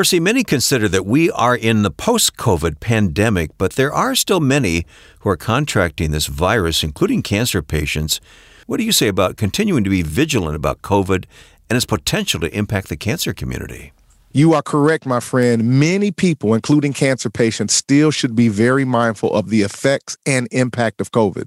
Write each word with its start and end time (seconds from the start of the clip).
Percy, 0.00 0.18
many 0.18 0.42
consider 0.42 0.88
that 0.88 1.04
we 1.04 1.30
are 1.32 1.54
in 1.54 1.82
the 1.82 1.90
post 1.90 2.38
COVID 2.38 2.80
pandemic, 2.80 3.50
but 3.58 3.74
there 3.74 3.92
are 3.92 4.14
still 4.14 4.40
many 4.40 4.86
who 5.18 5.28
are 5.28 5.36
contracting 5.36 6.10
this 6.10 6.24
virus, 6.24 6.82
including 6.82 7.20
cancer 7.20 7.60
patients. 7.60 8.18
What 8.66 8.78
do 8.78 8.84
you 8.84 8.92
say 8.92 9.08
about 9.08 9.36
continuing 9.36 9.84
to 9.84 9.90
be 9.90 10.00
vigilant 10.00 10.56
about 10.56 10.80
COVID 10.80 11.26
and 11.68 11.76
its 11.76 11.84
potential 11.84 12.40
to 12.40 12.56
impact 12.56 12.88
the 12.88 12.96
cancer 12.96 13.34
community? 13.34 13.92
You 14.32 14.54
are 14.54 14.62
correct, 14.62 15.06
my 15.06 15.18
friend. 15.18 15.80
Many 15.80 16.12
people, 16.12 16.54
including 16.54 16.92
cancer 16.92 17.28
patients, 17.28 17.74
still 17.74 18.12
should 18.12 18.36
be 18.36 18.46
very 18.46 18.84
mindful 18.84 19.34
of 19.34 19.48
the 19.48 19.62
effects 19.62 20.16
and 20.24 20.46
impact 20.52 21.00
of 21.00 21.10
COVID. 21.10 21.46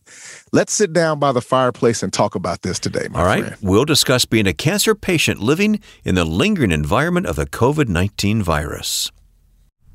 Let's 0.52 0.74
sit 0.74 0.92
down 0.92 1.18
by 1.18 1.32
the 1.32 1.42
fireplace 1.42 2.04
and 2.04 2.12
talk 2.12 2.36
about 2.36 2.62
this 2.62 2.80
today, 2.80 3.08
my 3.10 3.20
All 3.20 3.26
right. 3.26 3.46
friend. 3.46 3.58
We'll 3.62 3.86
discuss 3.86 4.26
being 4.26 4.48
a 4.48 4.54
cancer 4.54 4.96
patient 4.96 5.40
living 5.40 5.80
in 6.04 6.16
the 6.16 6.26
lingering 6.26 6.72
environment 6.72 7.26
of 7.26 7.38
the 7.38 7.46
COVID 7.46 7.88
19 7.88 8.44
virus. 8.44 9.12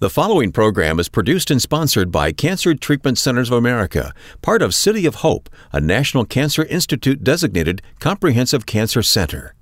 The 0.01 0.09
following 0.09 0.51
program 0.51 0.99
is 0.99 1.11
produced 1.11 1.51
and 1.51 1.61
sponsored 1.61 2.11
by 2.11 2.33
Cancer 2.33 2.75
Treatment 2.75 3.19
Centers 3.19 3.51
of 3.51 3.59
America, 3.59 4.15
part 4.41 4.63
of 4.63 4.75
City 4.75 5.05
of 5.05 5.17
Hope, 5.17 5.51
a 5.73 5.81
National 5.81 6.25
Cancer 6.25 6.65
Institute 6.65 7.23
designated 7.23 7.83
comprehensive 7.99 8.65
cancer 8.65 9.03
center. 9.03 9.55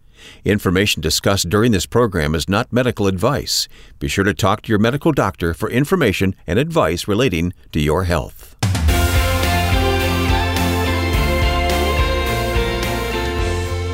Information 0.44 1.00
discussed 1.02 1.48
during 1.48 1.72
this 1.72 1.86
program 1.86 2.34
is 2.34 2.48
not 2.48 2.72
medical 2.72 3.06
advice. 3.06 3.68
Be 3.98 4.08
sure 4.08 4.24
to 4.24 4.34
talk 4.34 4.62
to 4.62 4.72
your 4.72 4.78
medical 4.78 5.12
doctor 5.12 5.54
for 5.54 5.70
information 5.70 6.34
and 6.46 6.58
advice 6.58 7.08
relating 7.08 7.52
to 7.72 7.80
your 7.80 8.04
health. 8.04 8.56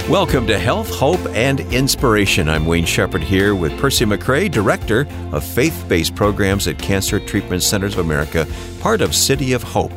Welcome 0.09 0.47
to 0.49 0.59
Health, 0.59 0.95
Hope, 0.95 1.25
and 1.29 1.61
Inspiration. 1.73 2.49
I'm 2.49 2.67
Wayne 2.67 2.85
Shepherd 2.85 3.23
here 3.23 3.55
with 3.55 3.79
Percy 3.79 4.05
McCray, 4.05 4.51
Director 4.51 5.07
of 5.33 5.43
Faith 5.43 5.87
Based 5.89 6.15
Programs 6.15 6.67
at 6.69 6.79
Cancer 6.79 7.19
Treatment 7.19 7.63
Centers 7.63 7.95
of 7.95 8.01
America, 8.01 8.47
part 8.81 9.01
of 9.01 9.15
City 9.15 9.55
of 9.55 9.63
Hope. 9.63 9.93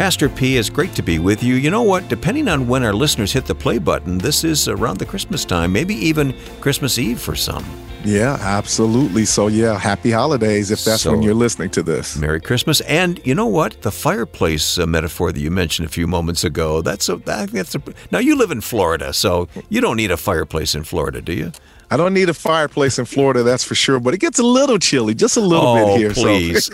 Pastor 0.00 0.30
P, 0.30 0.56
it's 0.56 0.70
great 0.70 0.94
to 0.94 1.02
be 1.02 1.18
with 1.18 1.42
you. 1.42 1.56
You 1.56 1.70
know 1.70 1.82
what? 1.82 2.08
Depending 2.08 2.48
on 2.48 2.66
when 2.66 2.82
our 2.82 2.94
listeners 2.94 3.34
hit 3.34 3.44
the 3.44 3.54
play 3.54 3.76
button, 3.76 4.16
this 4.16 4.44
is 4.44 4.66
around 4.66 4.98
the 4.98 5.04
Christmas 5.04 5.44
time, 5.44 5.74
maybe 5.74 5.94
even 5.94 6.34
Christmas 6.62 6.98
Eve 6.98 7.20
for 7.20 7.36
some. 7.36 7.62
Yeah, 8.02 8.38
absolutely. 8.40 9.26
So, 9.26 9.48
yeah, 9.48 9.78
happy 9.78 10.10
holidays 10.10 10.70
if 10.70 10.82
that's 10.84 11.02
So- 11.02 11.10
when 11.10 11.20
you're 11.20 11.34
listening 11.34 11.68
to 11.72 11.82
this. 11.82 12.16
Merry 12.16 12.40
Christmas. 12.40 12.80
And 12.80 13.20
you 13.26 13.34
know 13.34 13.44
what? 13.44 13.82
The 13.82 13.90
fireplace 13.90 14.78
uh, 14.78 14.86
metaphor 14.86 15.32
that 15.32 15.40
you 15.40 15.50
mentioned 15.50 15.86
a 15.86 15.92
few 15.92 16.06
moments 16.06 16.44
ago, 16.44 16.80
that's 16.80 17.10
a, 17.10 17.16
that, 17.16 17.50
that's 17.50 17.74
a, 17.74 17.82
now 18.10 18.20
you 18.20 18.36
live 18.36 18.50
in 18.50 18.62
Florida, 18.62 19.12
so 19.12 19.48
you 19.68 19.82
don't 19.82 19.98
need 19.98 20.10
a 20.10 20.16
fireplace 20.16 20.74
in 20.74 20.82
Florida, 20.82 21.20
do 21.20 21.34
you? 21.34 21.52
I 21.92 21.96
don't 21.96 22.14
need 22.14 22.28
a 22.28 22.34
fireplace 22.34 22.98
in 22.98 23.04
Florida, 23.04 23.42
that's 23.42 23.64
for 23.64 23.74
sure, 23.74 23.98
but 23.98 24.14
it 24.14 24.18
gets 24.18 24.38
a 24.38 24.44
little 24.44 24.78
chilly, 24.78 25.12
just 25.14 25.36
a 25.36 25.40
little 25.40 25.66
oh, 25.66 25.86
bit 25.86 25.98
here. 25.98 26.14
so- 26.14 26.22
please. 26.22 26.70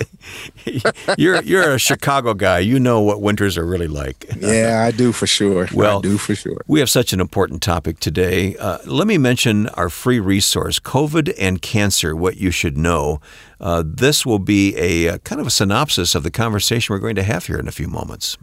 you're, 1.18 1.42
you're 1.42 1.74
a 1.74 1.78
Chicago 1.78 2.34
guy. 2.34 2.58
You 2.58 2.78
know 2.78 3.00
what 3.00 3.22
winters 3.22 3.56
are 3.56 3.64
really 3.64 3.88
like. 3.88 4.26
yeah, 4.38 4.84
I 4.86 4.90
do 4.90 5.12
for 5.12 5.26
sure. 5.26 5.68
Well, 5.72 5.98
I 5.98 6.02
do 6.02 6.18
for 6.18 6.34
sure. 6.34 6.60
We 6.66 6.80
have 6.80 6.90
such 6.90 7.12
an 7.12 7.20
important 7.20 7.62
topic 7.62 7.98
today. 7.98 8.56
Uh, 8.56 8.78
let 8.84 9.06
me 9.06 9.16
mention 9.16 9.68
our 9.70 9.88
free 9.88 10.20
resource, 10.20 10.78
COVID 10.78 11.32
and 11.38 11.62
Cancer 11.62 12.14
What 12.14 12.36
You 12.36 12.50
Should 12.50 12.76
Know. 12.76 13.20
Uh, 13.58 13.82
this 13.86 14.26
will 14.26 14.38
be 14.38 14.76
a, 14.76 15.08
uh 15.08 15.18
kind 15.18 15.40
of 15.40 15.46
a 15.46 15.50
synopsis 15.50 16.14
of 16.14 16.22
the 16.24 16.30
conversation 16.30 16.92
we're 16.92 17.00
going 17.00 17.14
to 17.16 17.22
have 17.22 17.46
here 17.46 17.58
in 17.58 17.68
a 17.68 17.72
few 17.72 17.88
moments. 17.88 18.36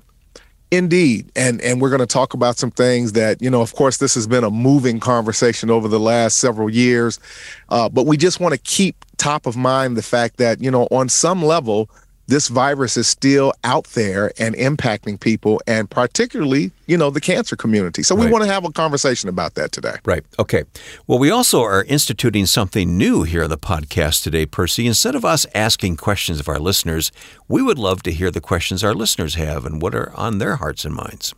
Indeed. 0.73 1.31
And 1.35 1.61
and 1.61 1.79
we're 1.79 1.91
going 1.91 1.99
to 1.99 2.07
talk 2.07 2.33
about 2.33 2.57
some 2.57 2.71
things 2.71 3.11
that, 3.11 3.39
you 3.43 3.49
know, 3.51 3.61
of 3.61 3.75
course, 3.75 3.97
this 3.97 4.15
has 4.15 4.25
been 4.25 4.43
a 4.43 4.49
moving 4.49 4.99
conversation 4.99 5.69
over 5.69 5.87
the 5.87 5.99
last 5.99 6.37
several 6.37 6.67
years. 6.67 7.19
Uh, 7.69 7.89
but 7.89 8.07
we 8.07 8.17
just 8.17 8.39
want 8.39 8.53
to 8.55 8.59
keep 8.59 9.05
top 9.17 9.45
of 9.45 9.55
mind 9.55 9.95
the 9.95 10.01
fact 10.01 10.37
that, 10.37 10.63
you 10.63 10.71
know, 10.71 10.87
on 10.89 11.09
some 11.09 11.45
level, 11.45 11.91
this 12.27 12.47
virus 12.47 12.95
is 12.97 13.07
still 13.07 13.53
out 13.63 13.85
there 13.93 14.31
and 14.39 14.55
impacting 14.55 15.19
people 15.19 15.61
and 15.67 15.89
particularly, 15.89 16.71
you 16.87 16.97
know, 16.97 17.09
the 17.09 17.19
cancer 17.21 17.55
community. 17.55 18.01
So 18.03 18.15
we 18.15 18.23
Right. 18.25 18.31
want 18.31 18.43
to 18.45 18.51
have 18.51 18.63
a 18.65 18.71
conversation 18.71 19.27
about 19.29 19.55
that 19.55 19.71
today. 19.71 19.95
Right. 20.05 20.23
Okay. 20.39 20.63
Well, 21.05 21.19
we 21.19 21.29
also 21.29 21.61
are 21.61 21.83
instituting 21.83 22.45
something 22.45 22.97
new 22.97 23.23
here 23.23 23.43
on 23.43 23.49
the 23.49 23.57
podcast 23.57 24.23
today, 24.23 24.45
Percy. 24.45 24.87
Instead 24.87 25.15
of 25.15 25.25
us 25.25 25.45
asking 25.53 25.97
questions 25.97 26.39
of 26.39 26.47
our 26.47 26.59
listeners, 26.59 27.11
we 27.47 27.61
would 27.61 27.77
love 27.79 28.03
to 28.03 28.11
hear 28.11 28.31
the 28.31 28.41
questions 28.41 28.83
our 28.83 28.93
listeners 28.93 29.35
have 29.35 29.65
and 29.65 29.81
what 29.81 29.93
are 29.93 30.11
on 30.15 30.37
their 30.37 30.55
hearts 30.57 30.85
and 30.85 30.95
minds. 30.95 31.33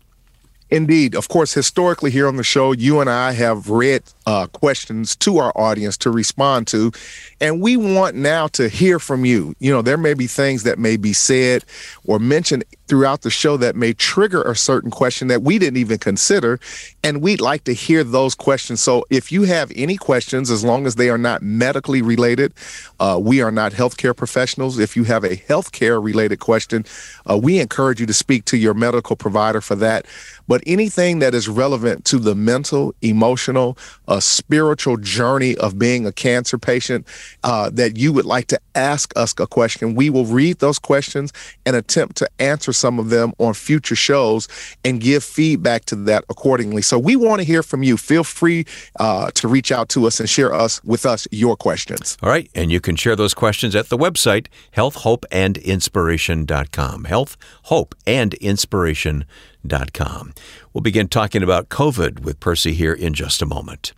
Indeed. 0.71 1.15
Of 1.15 1.27
course, 1.27 1.53
historically 1.53 2.09
here 2.09 2.27
on 2.27 2.37
the 2.37 2.43
show, 2.43 2.71
you 2.71 2.99
and 2.99 3.09
I 3.09 3.33
have 3.33 3.69
read 3.69 4.03
uh, 4.25 4.47
questions 4.47 5.15
to 5.17 5.37
our 5.37 5.53
audience 5.55 5.95
to 5.97 6.09
respond 6.09 6.67
to. 6.67 6.91
And 7.39 7.61
we 7.61 7.77
want 7.77 8.15
now 8.15 8.47
to 8.49 8.67
hear 8.67 8.97
from 8.97 9.25
you. 9.25 9.55
You 9.59 9.71
know, 9.71 9.83
there 9.83 9.97
may 9.97 10.15
be 10.15 10.25
things 10.25 10.63
that 10.63 10.79
may 10.79 10.97
be 10.97 11.13
said 11.13 11.63
or 12.05 12.17
mentioned 12.17 12.63
throughout 12.87 13.21
the 13.21 13.29
show 13.29 13.57
that 13.57 13.75
may 13.75 13.93
trigger 13.93 14.41
a 14.43 14.55
certain 14.55 14.91
question 14.91 15.27
that 15.27 15.41
we 15.41 15.57
didn't 15.59 15.77
even 15.77 15.97
consider. 15.97 16.59
And 17.03 17.21
we'd 17.21 17.41
like 17.41 17.63
to 17.65 17.73
hear 17.73 18.03
those 18.03 18.35
questions. 18.35 18.81
So 18.81 19.05
if 19.09 19.31
you 19.31 19.43
have 19.43 19.71
any 19.75 19.97
questions, 19.97 20.49
as 20.49 20.63
long 20.63 20.85
as 20.85 20.95
they 20.95 21.09
are 21.09 21.17
not 21.17 21.41
medically 21.41 22.01
related, 22.01 22.53
uh, 22.99 23.19
we 23.21 23.41
are 23.41 23.51
not 23.51 23.71
healthcare 23.71 24.15
professionals. 24.15 24.79
If 24.79 24.95
you 24.95 25.03
have 25.05 25.23
a 25.23 25.35
healthcare 25.35 26.03
related 26.03 26.39
question, 26.39 26.85
uh, 27.29 27.37
we 27.37 27.59
encourage 27.59 27.99
you 27.99 28.05
to 28.05 28.13
speak 28.13 28.45
to 28.45 28.57
your 28.57 28.73
medical 28.73 29.15
provider 29.15 29.61
for 29.61 29.75
that. 29.75 30.05
But 30.47 30.61
anything 30.67 31.19
that 31.19 31.33
is 31.33 31.49
relevant 31.49 32.05
to 32.05 32.19
the 32.19 32.35
mental, 32.35 32.93
emotional, 33.01 33.77
uh, 34.07 34.19
spiritual 34.19 34.97
journey 34.97 35.55
of 35.57 35.79
being 35.79 36.05
a 36.05 36.11
cancer 36.11 36.57
patient 36.57 37.07
uh, 37.43 37.69
that 37.71 37.97
you 37.97 38.13
would 38.13 38.25
like 38.25 38.47
to 38.47 38.59
ask 38.75 39.11
us 39.17 39.33
a 39.39 39.47
question, 39.47 39.95
we 39.95 40.09
will 40.09 40.25
read 40.25 40.59
those 40.59 40.77
questions 40.77 41.33
and 41.65 41.75
attempt 41.75 42.17
to 42.17 42.29
answer 42.39 42.73
some 42.75 42.99
of 42.99 43.09
them 43.09 43.33
on 43.39 43.53
future 43.53 43.95
shows 43.95 44.49
and 44.83 44.99
give 45.01 45.23
feedback 45.23 45.85
to 45.85 45.95
that 45.95 46.25
accordingly. 46.29 46.81
So 46.81 46.99
we 46.99 47.15
want 47.15 47.39
to 47.39 47.45
hear 47.45 47.63
from 47.63 47.83
you. 47.83 47.95
Feel 47.97 48.23
free 48.23 48.65
uh, 48.99 49.31
to 49.31 49.47
reach 49.47 49.71
out 49.71 49.89
to 49.89 50.07
us 50.07 50.19
and 50.19 50.27
share 50.29 50.53
us 50.53 50.83
with 50.83 51.05
us 51.05 51.27
your 51.31 51.55
questions. 51.55 52.17
All 52.21 52.29
right. 52.29 52.49
And 52.53 52.71
you 52.71 52.79
can 52.79 52.95
share 52.95 53.15
those 53.15 53.33
questions 53.33 53.75
at 53.75 53.89
the 53.89 53.97
website, 53.97 54.47
healthhopeandinspiration.com. 54.75 57.05
Health, 57.05 57.37
Hope, 57.63 57.95
and 58.05 58.33
Inspiration.com. 58.35 60.33
We'll 60.73 60.81
begin 60.81 61.07
talking 61.07 61.41
about 61.41 61.69
COVID 61.69 62.19
with 62.19 62.39
Percy 62.39 62.73
here 62.73 62.93
in 62.93 63.13
just 63.13 63.41
a 63.41 63.45
moment. 63.45 63.93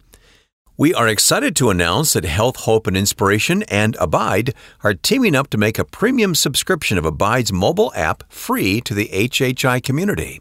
We 0.80 0.94
are 0.94 1.08
excited 1.08 1.56
to 1.56 1.72
announce 1.72 2.14
that 2.14 2.24
Health, 2.24 2.58
Hope, 2.58 2.86
and 2.86 2.96
Inspiration 2.96 3.64
and 3.64 3.96
Abide 3.96 4.54
are 4.84 4.94
teaming 4.94 5.36
up 5.36 5.50
to 5.50 5.58
make 5.58 5.80
a 5.80 5.84
premium 5.84 6.36
subscription 6.36 7.00
of 7.00 7.06
Abide's 7.06 7.52
mobile 7.52 7.92
app 7.96 8.24
free 8.32 8.80
to 8.82 8.94
the 8.94 9.08
HHI 9.12 9.82
community. 9.82 10.40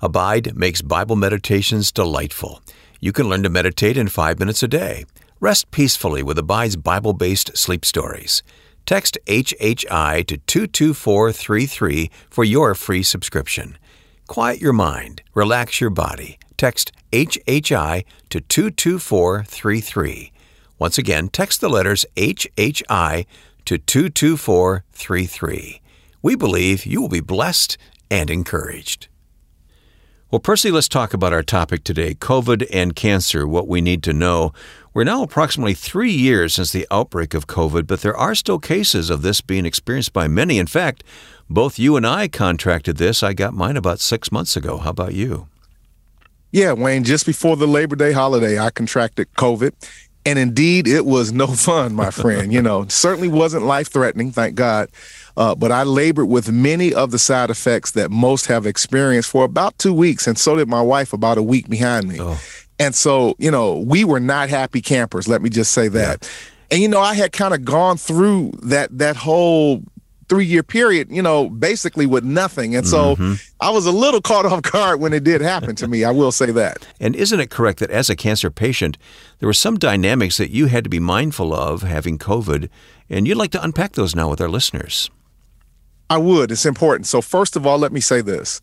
Abide 0.00 0.56
makes 0.56 0.82
Bible 0.82 1.14
meditations 1.14 1.92
delightful. 1.92 2.60
You 2.98 3.12
can 3.12 3.28
learn 3.28 3.44
to 3.44 3.48
meditate 3.48 3.96
in 3.96 4.08
five 4.08 4.40
minutes 4.40 4.64
a 4.64 4.68
day. 4.68 5.04
Rest 5.38 5.70
peacefully 5.70 6.24
with 6.24 6.40
Abide's 6.40 6.74
Bible 6.74 7.12
based 7.12 7.56
sleep 7.56 7.84
stories. 7.84 8.42
Text 8.84 9.16
HHI 9.26 10.26
to 10.26 10.38
22433 10.38 12.10
for 12.28 12.42
your 12.42 12.74
free 12.74 13.04
subscription. 13.04 13.78
Quiet 14.26 14.60
your 14.60 14.72
mind, 14.72 15.22
relax 15.34 15.80
your 15.80 15.90
body. 15.90 16.36
Text 16.58 16.92
HHI 17.12 18.04
to 18.28 18.42
22433. 18.42 20.32
Once 20.78 20.98
again, 20.98 21.28
text 21.28 21.62
the 21.62 21.70
letters 21.70 22.04
HHI 22.16 23.24
to 23.64 23.78
22433. 23.78 25.80
We 26.20 26.34
believe 26.34 26.84
you 26.84 27.00
will 27.00 27.08
be 27.08 27.20
blessed 27.20 27.78
and 28.10 28.28
encouraged. 28.28 29.08
Well, 30.30 30.40
Percy, 30.40 30.70
let's 30.70 30.88
talk 30.88 31.14
about 31.14 31.32
our 31.32 31.42
topic 31.42 31.84
today 31.84 32.14
COVID 32.14 32.66
and 32.72 32.94
cancer, 32.94 33.46
what 33.46 33.66
we 33.66 33.80
need 33.80 34.02
to 34.02 34.12
know. 34.12 34.52
We're 34.92 35.04
now 35.04 35.22
approximately 35.22 35.74
three 35.74 36.10
years 36.10 36.54
since 36.54 36.72
the 36.72 36.86
outbreak 36.90 37.34
of 37.34 37.46
COVID, 37.46 37.86
but 37.86 38.02
there 38.02 38.16
are 38.16 38.34
still 38.34 38.58
cases 38.58 39.10
of 39.10 39.22
this 39.22 39.40
being 39.40 39.64
experienced 39.64 40.12
by 40.12 40.28
many. 40.28 40.58
In 40.58 40.66
fact, 40.66 41.04
both 41.48 41.78
you 41.78 41.96
and 41.96 42.06
I 42.06 42.28
contracted 42.28 42.96
this. 42.96 43.22
I 43.22 43.32
got 43.32 43.54
mine 43.54 43.76
about 43.76 44.00
six 44.00 44.32
months 44.32 44.56
ago. 44.56 44.78
How 44.78 44.90
about 44.90 45.14
you? 45.14 45.46
Yeah, 46.50 46.72
Wayne, 46.72 47.04
just 47.04 47.26
before 47.26 47.56
the 47.56 47.66
Labor 47.66 47.96
Day 47.96 48.12
holiday, 48.12 48.58
I 48.58 48.70
contracted 48.70 49.32
COVID. 49.34 49.72
And 50.24 50.38
indeed, 50.38 50.86
it 50.86 51.06
was 51.06 51.32
no 51.32 51.46
fun, 51.48 51.94
my 51.94 52.10
friend. 52.10 52.52
You 52.52 52.62
know, 52.62 52.86
certainly 52.88 53.28
wasn't 53.28 53.64
life 53.64 53.90
threatening, 53.90 54.30
thank 54.30 54.54
God. 54.54 54.90
Uh, 55.36 55.54
but 55.54 55.70
I 55.70 55.84
labored 55.84 56.28
with 56.28 56.50
many 56.50 56.92
of 56.92 57.12
the 57.12 57.18
side 57.18 57.48
effects 57.48 57.92
that 57.92 58.10
most 58.10 58.46
have 58.46 58.66
experienced 58.66 59.30
for 59.30 59.44
about 59.44 59.78
two 59.78 59.94
weeks. 59.94 60.26
And 60.26 60.36
so 60.36 60.56
did 60.56 60.68
my 60.68 60.82
wife 60.82 61.12
about 61.12 61.38
a 61.38 61.42
week 61.42 61.68
behind 61.68 62.08
me. 62.08 62.20
Oh. 62.20 62.40
And 62.78 62.94
so, 62.94 63.34
you 63.38 63.50
know, 63.50 63.78
we 63.78 64.04
were 64.04 64.20
not 64.20 64.48
happy 64.48 64.80
campers, 64.80 65.28
let 65.28 65.42
me 65.42 65.50
just 65.50 65.72
say 65.72 65.88
that. 65.88 66.28
And, 66.70 66.80
you 66.82 66.88
know, 66.88 67.00
I 67.00 67.14
had 67.14 67.32
kind 67.32 67.54
of 67.54 67.64
gone 67.64 67.96
through 67.96 68.52
that, 68.62 68.96
that 68.98 69.16
whole 69.16 69.82
three 70.28 70.44
year 70.44 70.62
period, 70.62 71.10
you 71.10 71.22
know, 71.22 71.48
basically 71.48 72.06
with 72.06 72.24
nothing. 72.24 72.76
And 72.76 72.86
so 72.86 73.16
mm-hmm. 73.16 73.34
I 73.60 73.70
was 73.70 73.86
a 73.86 73.92
little 73.92 74.20
caught 74.20 74.46
off 74.46 74.62
guard 74.62 75.00
when 75.00 75.12
it 75.12 75.24
did 75.24 75.40
happen 75.40 75.74
to 75.76 75.88
me. 75.88 76.04
I 76.04 76.10
will 76.10 76.32
say 76.32 76.50
that. 76.52 76.86
And 77.00 77.16
isn't 77.16 77.40
it 77.40 77.50
correct 77.50 77.78
that 77.80 77.90
as 77.90 78.10
a 78.10 78.16
cancer 78.16 78.50
patient, 78.50 78.98
there 79.38 79.46
were 79.46 79.54
some 79.54 79.78
dynamics 79.78 80.36
that 80.36 80.50
you 80.50 80.66
had 80.66 80.84
to 80.84 80.90
be 80.90 81.00
mindful 81.00 81.54
of 81.54 81.82
having 81.82 82.18
COVID? 82.18 82.68
And 83.10 83.26
you'd 83.26 83.38
like 83.38 83.52
to 83.52 83.62
unpack 83.62 83.92
those 83.92 84.14
now 84.14 84.28
with 84.28 84.40
our 84.40 84.48
listeners. 84.48 85.10
I 86.10 86.18
would. 86.18 86.50
It's 86.50 86.66
important. 86.66 87.06
So, 87.06 87.20
first 87.20 87.56
of 87.56 87.66
all, 87.66 87.78
let 87.78 87.92
me 87.92 88.00
say 88.00 88.20
this. 88.22 88.60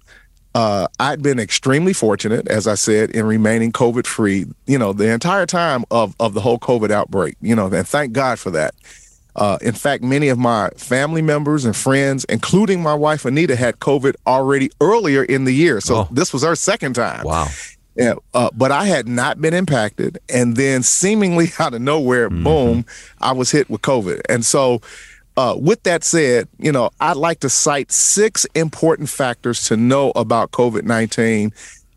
Uh, 0.56 0.88
I'd 1.00 1.22
been 1.22 1.38
extremely 1.38 1.92
fortunate, 1.92 2.48
as 2.48 2.66
I 2.66 2.76
said, 2.76 3.12
in 3.12 3.26
remaining 3.26 3.74
COVID 3.74 4.08
free, 4.08 4.46
you 4.66 4.80
know, 4.80 4.94
the 4.94 5.12
entire 5.12 5.46
time 5.46 5.84
of, 5.92 6.16
of 6.20 6.34
the 6.34 6.40
whole 6.40 6.58
COVID 6.58 6.92
outbreak, 6.92 7.36
you 7.42 7.56
know, 7.56 7.66
and 7.68 7.86
thank 7.86 8.14
God 8.14 8.40
for 8.40 8.52
that. 8.52 8.74
Uh, 9.36 9.58
in 9.62 9.74
fact, 9.74 10.04
many 10.04 10.30
of 10.30 10.38
my 10.38 10.70
family 10.78 11.22
members 11.22 11.66
and 11.66 11.76
friends, 11.76 12.26
including 12.26 12.82
my 12.82 12.94
wife 12.94 13.26
Anita, 13.26 13.56
had 13.56 13.80
COVID 13.80 14.16
already 14.26 14.72
earlier 14.80 15.24
in 15.24 15.44
the 15.44 15.52
year. 15.52 15.82
So 15.82 15.96
oh. 15.96 16.08
this 16.12 16.32
was 16.32 16.44
our 16.44 16.56
second 16.56 16.94
time. 16.94 17.24
Wow. 17.24 17.48
Yeah, 17.96 18.16
uh, 18.34 18.50
but 18.54 18.72
I 18.72 18.86
had 18.86 19.08
not 19.08 19.40
been 19.40 19.54
impacted. 19.54 20.20
And 20.28 20.58
then, 20.58 20.84
seemingly 20.84 21.48
out 21.60 21.74
of 21.74 21.82
nowhere, 21.82 22.30
mm-hmm. 22.30 22.44
boom, 22.44 22.86
I 23.20 23.32
was 23.32 23.52
hit 23.52 23.70
with 23.70 23.82
COVID. 23.82 24.22
And 24.28 24.46
so, 24.46 24.82
uh, 25.38 25.56
with 25.58 25.84
that 25.84 26.04
said, 26.04 26.48
you 26.58 26.72
know, 26.72 26.90
I'd 27.00 27.18
like 27.18 27.42
to 27.42 27.50
cite 27.50 27.92
six 27.92 28.46
important 28.56 29.10
factors 29.10 29.66
to 29.66 29.78
know 29.78 30.12
about 30.16 30.52
COVID 30.52 30.84
19 30.84 31.52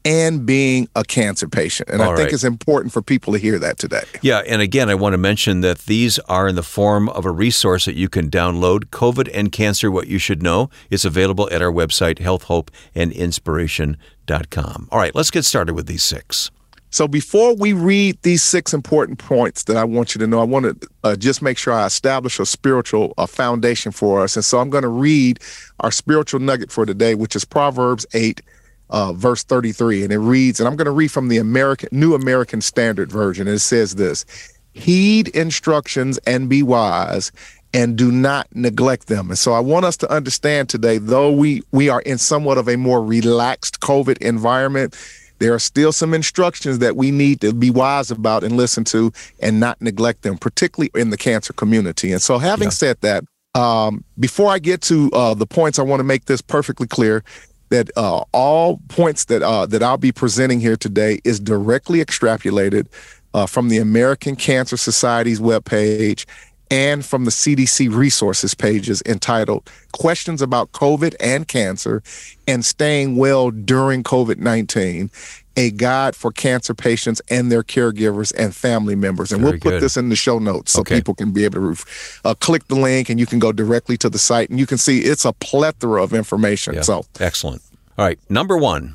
and 0.05 0.47
being 0.47 0.89
a 0.95 1.03
cancer 1.05 1.49
patient. 1.49 1.89
And 1.91 2.01
All 2.01 2.13
I 2.13 2.17
think 2.17 2.27
right. 2.27 2.35
it's 2.35 2.45
important 2.45 2.93
for 2.93 3.03
people 3.03 3.33
to 3.33 3.39
hear 3.39 3.59
that 3.59 3.79
today. 3.79 4.05
Yeah. 4.23 4.43
And 4.47 4.63
again, 4.63 4.89
I 4.89 4.95
want 4.95 5.15
to 5.15 5.19
mention 5.19 5.63
that 5.63 5.79
these 5.81 6.21
are 6.21 6.47
in 6.49 6.55
the 6.55 6.63
form 6.63 7.09
of 7.11 7.25
a 7.25 7.31
resource 7.31 7.85
that 7.85 7.97
you 7.97 8.09
can 8.09 8.31
download 8.31 8.87
COVID 8.87 9.29
and 9.35 9.53
Cancer 9.53 9.91
What 9.91 10.07
You 10.07 10.19
Should 10.19 10.43
Know. 10.43 10.71
It's 10.91 11.05
available 11.05 11.49
at 11.53 11.61
our 11.63 11.73
website, 11.73 12.19
healthhopeandinspiration.com. 12.19 14.89
All 14.91 14.99
right, 14.99 15.15
let's 15.15 15.31
get 15.31 15.45
started 15.45 15.75
with 15.75 15.87
these 15.87 16.03
six. 16.03 16.51
So 16.91 17.07
before 17.07 17.55
we 17.55 17.75
read 17.75 18.19
these 18.23 18.43
six 18.43 18.73
important 18.73 19.19
points 19.19 19.65
that 19.65 19.77
I 19.77 19.85
want 19.85 20.15
you 20.15 20.19
to 20.21 20.27
know, 20.27 20.41
I 20.41 20.45
want 20.45 20.81
to 20.81 20.89
uh, 21.05 21.17
just 21.17 21.43
make 21.43 21.59
sure 21.59 21.75
I 21.75 21.85
establish 21.85 22.39
a 22.39 22.47
spiritual 22.47 23.13
uh, 23.19 23.27
foundation 23.27 23.93
for 23.93 24.23
us. 24.23 24.37
And 24.37 24.45
so 24.45 24.59
I'm 24.59 24.71
going 24.71 24.83
to 24.83 24.89
read 24.89 25.39
our 25.81 25.91
spiritual 25.91 26.41
nugget 26.41 26.73
for 26.73 26.87
today, 26.87 27.15
which 27.15 27.37
is 27.37 27.45
Proverbs 27.45 28.07
8, 28.15 28.41
uh, 28.91 29.13
verse 29.13 29.45
33. 29.45 30.05
And 30.05 30.13
it 30.13 30.19
reads, 30.19 30.61
and 30.61 30.69
I'm 30.69 30.77
going 30.77 30.87
to 30.87 30.93
read 30.93 31.11
from 31.11 31.29
the 31.29 31.39
American 31.39 31.89
New 31.93 32.15
American 32.15 32.61
Standard 32.61 33.11
Version. 33.11 33.47
And 33.47 33.57
it 33.57 33.61
says 33.61 33.95
this 33.95 34.25
Heed 34.73 35.29
instructions 35.29 36.19
and 36.19 36.49
be 36.49 36.63
wise 36.63 37.33
and 37.75 37.97
do 37.97 38.11
not 38.11 38.49
neglect 38.55 39.09
them. 39.09 39.29
And 39.29 39.39
so 39.39 39.53
I 39.53 39.61
want 39.61 39.85
us 39.85 39.97
to 39.99 40.11
understand 40.11 40.69
today, 40.69 40.99
though 40.99 41.31
we 41.31 41.63
we 41.73 41.89
are 41.89 42.01
in 42.03 42.19
somewhat 42.19 42.59
of 42.59 42.69
a 42.69 42.77
more 42.77 43.05
relaxed 43.05 43.81
COVID 43.81 44.19
environment, 44.19 44.97
there 45.39 45.55
are 45.55 45.59
still 45.59 45.93
some 45.93 46.15
instructions 46.15 46.79
that 46.79 46.97
we 46.97 47.11
need 47.11 47.41
to 47.43 47.53
be 47.53 47.71
wise 47.71 48.11
about 48.11 48.45
and 48.45 48.57
listen 48.57 48.85
to 48.85 49.13
and 49.41 49.61
not 49.61 49.81
neglect 49.81 50.23
them, 50.23 50.39
particularly 50.39 50.91
in 50.95 51.11
the 51.11 51.17
cancer 51.17 51.53
community. 51.53 52.13
And 52.13 52.23
so, 52.23 52.39
having 52.39 52.67
yeah. 52.67 52.71
said 52.71 53.01
that, 53.03 53.25
um, 53.55 54.05
before 54.19 54.51
I 54.51 54.59
get 54.59 54.83
to 54.83 55.11
uh, 55.13 55.35
the 55.35 55.47
points, 55.47 55.79
I 55.79 55.83
want 55.83 56.01
to 56.01 56.05
make 56.05 56.27
this 56.27 56.41
perfectly 56.41 56.87
clear 56.87 57.25
that 57.71 57.91
uh, 57.97 58.25
all 58.33 58.81
points 58.89 59.27
that 59.27 59.43
uh, 59.43 59.67
that 59.67 59.83
I'll 59.83 59.97
be 59.99 60.13
presenting 60.13 60.61
here 60.61 60.77
today 60.77 61.21
is 61.25 61.41
directly 61.41 62.05
extrapolated 62.05 62.87
uh, 63.35 63.47
from 63.47 63.69
the 63.69 63.79
American 63.79 64.37
Cancer 64.37 64.77
Society's 64.77 65.41
webpage 65.41 66.27
and 66.71 67.05
from 67.05 67.25
the 67.25 67.31
CDC 67.31 67.95
resources 67.95 68.55
pages 68.55 69.03
entitled 69.07 69.71
Questions 69.93 70.43
About 70.43 70.73
COVID 70.73 71.15
and 71.21 71.49
Cancer 71.49 72.03
and 72.47 72.65
Staying 72.65 73.17
Well 73.17 73.51
During 73.51 74.03
COVID 74.03 74.39
19, 74.39 75.11
a 75.59 75.73
guide 75.73 76.15
for 76.15 76.31
cancer 76.31 76.73
patients 76.73 77.21
and 77.29 77.51
their 77.51 77.65
caregivers 77.65 78.33
and 78.39 78.55
family 78.55 78.95
members. 78.95 79.33
And 79.33 79.41
Very 79.41 79.53
we'll 79.53 79.61
put 79.61 79.71
good. 79.71 79.83
this 79.83 79.97
in 79.97 80.09
the 80.09 80.17
show 80.17 80.39
notes 80.39 80.73
so 80.73 80.81
okay. 80.81 80.95
people 80.95 81.15
can 81.15 81.33
be 81.33 81.45
able 81.45 81.75
to 81.75 81.85
uh, 82.25 82.35
click 82.35 82.69
the 82.69 82.77
link 82.77 83.11
and 83.11 83.19
you 83.19 83.27
can 83.27 83.41
go 83.41 83.51
directly 83.51 83.97
to 83.99 84.09
the 84.09 84.19
site 84.19 84.51
and 84.51 84.59
you 84.59 84.67
can 84.67 84.79
see 84.79 85.01
it's 85.01 85.25
a 85.25 85.33
plethora 85.33 86.03
of 86.03 86.15
information. 86.15 86.75
Yeah. 86.75 86.83
So 86.83 87.05
excellent. 87.19 87.63
All 87.99 88.05
right, 88.05 88.19
number 88.31 88.57
one 88.57 88.95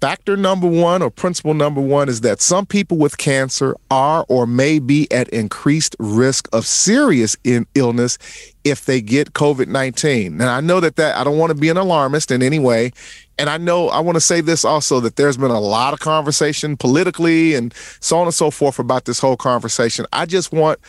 Factor 0.00 0.36
number 0.36 0.68
one 0.68 1.02
or 1.02 1.10
principle 1.10 1.54
number 1.54 1.80
one 1.80 2.08
is 2.08 2.20
that 2.20 2.40
some 2.40 2.66
people 2.66 2.96
with 2.96 3.18
cancer 3.18 3.74
are 3.90 4.24
or 4.28 4.46
may 4.46 4.78
be 4.78 5.10
at 5.10 5.28
increased 5.30 5.96
risk 5.98 6.48
of 6.52 6.66
serious 6.66 7.36
in 7.42 7.66
illness 7.74 8.16
if 8.62 8.84
they 8.84 9.00
get 9.00 9.32
COVID 9.32 9.66
19. 9.66 10.34
And 10.34 10.42
I 10.44 10.60
know 10.60 10.78
that, 10.78 10.94
that 10.96 11.16
I 11.16 11.24
don't 11.24 11.36
want 11.36 11.50
to 11.50 11.56
be 11.56 11.68
an 11.68 11.76
alarmist 11.76 12.30
in 12.30 12.44
any 12.44 12.60
way. 12.60 12.92
And 13.38 13.48
I 13.48 13.56
know 13.56 13.88
I 13.88 14.00
want 14.00 14.16
to 14.16 14.20
say 14.20 14.40
this 14.40 14.64
also 14.64 15.00
that 15.00 15.16
there's 15.16 15.36
been 15.36 15.50
a 15.50 15.60
lot 15.60 15.92
of 15.92 16.00
conversation 16.00 16.76
politically 16.76 17.54
and 17.54 17.72
so 18.00 18.18
on 18.18 18.26
and 18.26 18.34
so 18.34 18.50
forth 18.50 18.78
about 18.78 19.04
this 19.04 19.20
whole 19.20 19.36
conversation. 19.36 20.06
I 20.12 20.26
just 20.26 20.52
want 20.52 20.80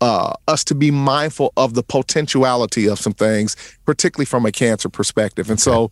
uh, 0.00 0.34
us 0.46 0.64
to 0.64 0.74
be 0.74 0.90
mindful 0.90 1.52
of 1.56 1.74
the 1.74 1.82
potentiality 1.82 2.88
of 2.88 2.98
some 2.98 3.12
things, 3.12 3.56
particularly 3.84 4.26
from 4.26 4.46
a 4.46 4.52
cancer 4.52 4.88
perspective. 4.88 5.50
And 5.50 5.60
so, 5.60 5.90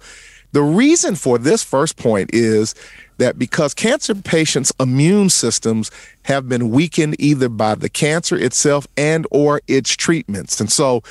the 0.53 0.63
reason 0.63 1.17
for 1.17 1.39
this 1.39 1.63
first 1.63 1.97
point 1.97 2.31
is 2.33 2.75
that 3.19 3.39
because 3.39 3.75
cancer 3.75 4.15
patients' 4.15 4.73
immune 4.79 5.31
systems 5.31 5.91
have 6.23 6.49
been 6.49 6.71
weakened 6.71 7.17
either 7.19 7.49
by 7.49 7.75
the 7.75 7.89
cancer 7.89 8.37
itself 8.37 8.87
and 8.97 9.27
or 9.31 9.61
its 9.67 9.97
treatments. 9.97 10.61
And 10.61 10.71
so 10.71 11.03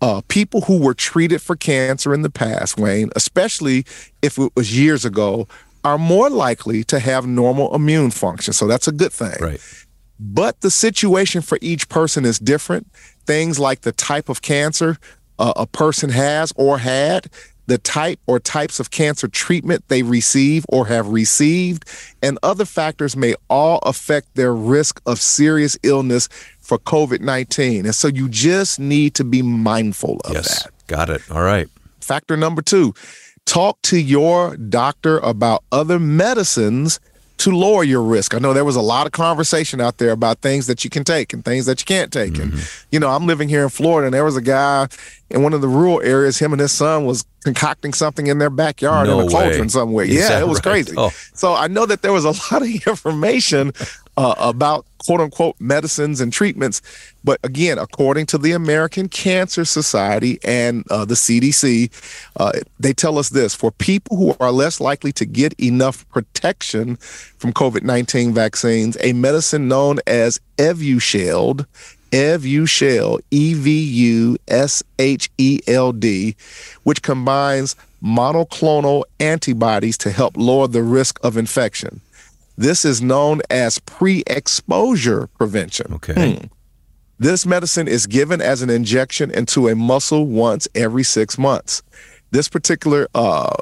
uh, 0.00 0.20
people 0.28 0.62
who 0.62 0.78
were 0.78 0.94
treated 0.94 1.40
for 1.40 1.56
cancer 1.56 2.12
in 2.12 2.22
the 2.22 2.30
past, 2.30 2.78
Wayne, 2.78 3.10
especially 3.16 3.84
if 4.22 4.38
it 4.38 4.52
was 4.54 4.78
years 4.78 5.04
ago, 5.04 5.48
are 5.84 5.98
more 5.98 6.30
likely 6.30 6.82
to 6.84 6.98
have 6.98 7.26
normal 7.26 7.74
immune 7.74 8.10
function. 8.10 8.52
So 8.52 8.66
that's 8.66 8.88
a 8.88 8.92
good 8.92 9.12
thing. 9.12 9.36
Right. 9.40 9.60
But 10.18 10.60
the 10.60 10.70
situation 10.70 11.42
for 11.42 11.58
each 11.60 11.88
person 11.88 12.24
is 12.24 12.38
different. 12.38 12.90
Things 13.26 13.58
like 13.58 13.82
the 13.82 13.92
type 13.92 14.28
of 14.28 14.42
cancer 14.42 14.98
uh, 15.38 15.52
a 15.56 15.66
person 15.66 16.10
has 16.10 16.52
or 16.56 16.78
had 16.78 17.28
the 17.66 17.78
type 17.78 18.20
or 18.26 18.38
types 18.38 18.80
of 18.80 18.90
cancer 18.90 19.28
treatment 19.28 19.84
they 19.88 20.02
receive 20.02 20.64
or 20.68 20.86
have 20.86 21.08
received, 21.08 21.84
and 22.22 22.38
other 22.42 22.64
factors 22.64 23.16
may 23.16 23.34
all 23.48 23.78
affect 23.84 24.34
their 24.34 24.54
risk 24.54 25.00
of 25.06 25.20
serious 25.20 25.78
illness 25.82 26.28
for 26.60 26.78
COVID 26.78 27.20
19. 27.20 27.86
And 27.86 27.94
so 27.94 28.08
you 28.08 28.28
just 28.28 28.78
need 28.78 29.14
to 29.14 29.24
be 29.24 29.42
mindful 29.42 30.20
of 30.24 30.34
yes, 30.34 30.64
that. 30.64 30.72
Got 30.86 31.10
it. 31.10 31.22
All 31.30 31.42
right. 31.42 31.68
Factor 32.00 32.36
number 32.36 32.62
two 32.62 32.94
talk 33.46 33.80
to 33.82 33.98
your 33.98 34.56
doctor 34.56 35.18
about 35.18 35.64
other 35.70 35.98
medicines 35.98 36.98
to 37.44 37.54
lower 37.54 37.84
your 37.84 38.02
risk. 38.02 38.34
I 38.34 38.38
know 38.38 38.54
there 38.54 38.64
was 38.64 38.74
a 38.76 38.80
lot 38.80 39.04
of 39.04 39.12
conversation 39.12 39.78
out 39.78 39.98
there 39.98 40.12
about 40.12 40.38
things 40.38 40.66
that 40.66 40.82
you 40.82 40.88
can 40.88 41.04
take 41.04 41.34
and 41.34 41.44
things 41.44 41.66
that 41.66 41.78
you 41.78 41.84
can't 41.84 42.10
take. 42.10 42.32
Mm-hmm. 42.32 42.56
And 42.56 42.70
you 42.90 42.98
know, 42.98 43.10
I'm 43.10 43.26
living 43.26 43.50
here 43.50 43.62
in 43.62 43.68
Florida 43.68 44.06
and 44.06 44.14
there 44.14 44.24
was 44.24 44.34
a 44.34 44.40
guy 44.40 44.88
in 45.28 45.42
one 45.42 45.52
of 45.52 45.60
the 45.60 45.68
rural 45.68 46.00
areas, 46.00 46.38
him 46.38 46.52
and 46.52 46.60
his 46.60 46.72
son 46.72 47.04
was 47.04 47.26
concocting 47.44 47.92
something 47.92 48.28
in 48.28 48.38
their 48.38 48.48
backyard 48.48 49.08
no 49.08 49.20
in 49.20 49.26
a 49.26 49.30
cauldron 49.30 49.68
somewhere. 49.68 50.06
Is 50.06 50.14
yeah, 50.14 50.40
it 50.40 50.48
was 50.48 50.56
right? 50.58 50.84
crazy. 50.84 50.94
Oh. 50.96 51.10
So 51.34 51.54
I 51.54 51.68
know 51.68 51.84
that 51.84 52.00
there 52.00 52.14
was 52.14 52.24
a 52.24 52.28
lot 52.52 52.62
of 52.62 52.68
information 52.68 53.72
uh, 54.16 54.34
about 54.38 54.86
quote 55.04 55.20
unquote 55.20 55.56
medicines 55.60 56.20
and 56.20 56.32
treatments. 56.32 56.80
But 57.22 57.40
again, 57.42 57.78
according 57.78 58.26
to 58.26 58.38
the 58.38 58.52
American 58.52 59.08
Cancer 59.08 59.64
Society 59.64 60.38
and 60.44 60.84
uh, 60.90 61.04
the 61.04 61.14
CDC, 61.14 61.90
uh, 62.36 62.52
they 62.78 62.92
tell 62.92 63.18
us 63.18 63.30
this 63.30 63.54
for 63.54 63.70
people 63.70 64.16
who 64.16 64.36
are 64.40 64.52
less 64.52 64.80
likely 64.80 65.12
to 65.12 65.24
get 65.24 65.58
enough 65.60 66.08
protection 66.10 66.96
from 66.96 67.52
COVID 67.52 67.82
19 67.82 68.32
vaccines, 68.32 68.96
a 69.00 69.12
medicine 69.12 69.68
known 69.68 69.98
as 70.06 70.40
Evusheld, 70.58 71.66
Evusheld, 72.10 73.20
E 73.30 73.54
V 73.54 73.70
U 73.70 74.36
S 74.48 74.82
H 74.98 75.30
E 75.38 75.60
L 75.66 75.92
D, 75.92 76.36
which 76.84 77.02
combines 77.02 77.74
monoclonal 78.02 79.04
antibodies 79.18 79.96
to 79.98 80.10
help 80.10 80.36
lower 80.36 80.68
the 80.68 80.82
risk 80.82 81.18
of 81.24 81.36
infection. 81.36 82.00
This 82.56 82.84
is 82.84 83.02
known 83.02 83.40
as 83.50 83.78
pre 83.80 84.22
exposure 84.26 85.26
prevention. 85.38 85.94
Okay. 85.94 86.36
Hmm. 86.36 86.46
This 87.18 87.46
medicine 87.46 87.88
is 87.88 88.06
given 88.06 88.40
as 88.40 88.62
an 88.62 88.70
injection 88.70 89.30
into 89.30 89.68
a 89.68 89.74
muscle 89.74 90.26
once 90.26 90.66
every 90.74 91.04
six 91.04 91.38
months. 91.38 91.82
This 92.32 92.48
particular 92.48 93.08
uh, 93.14 93.54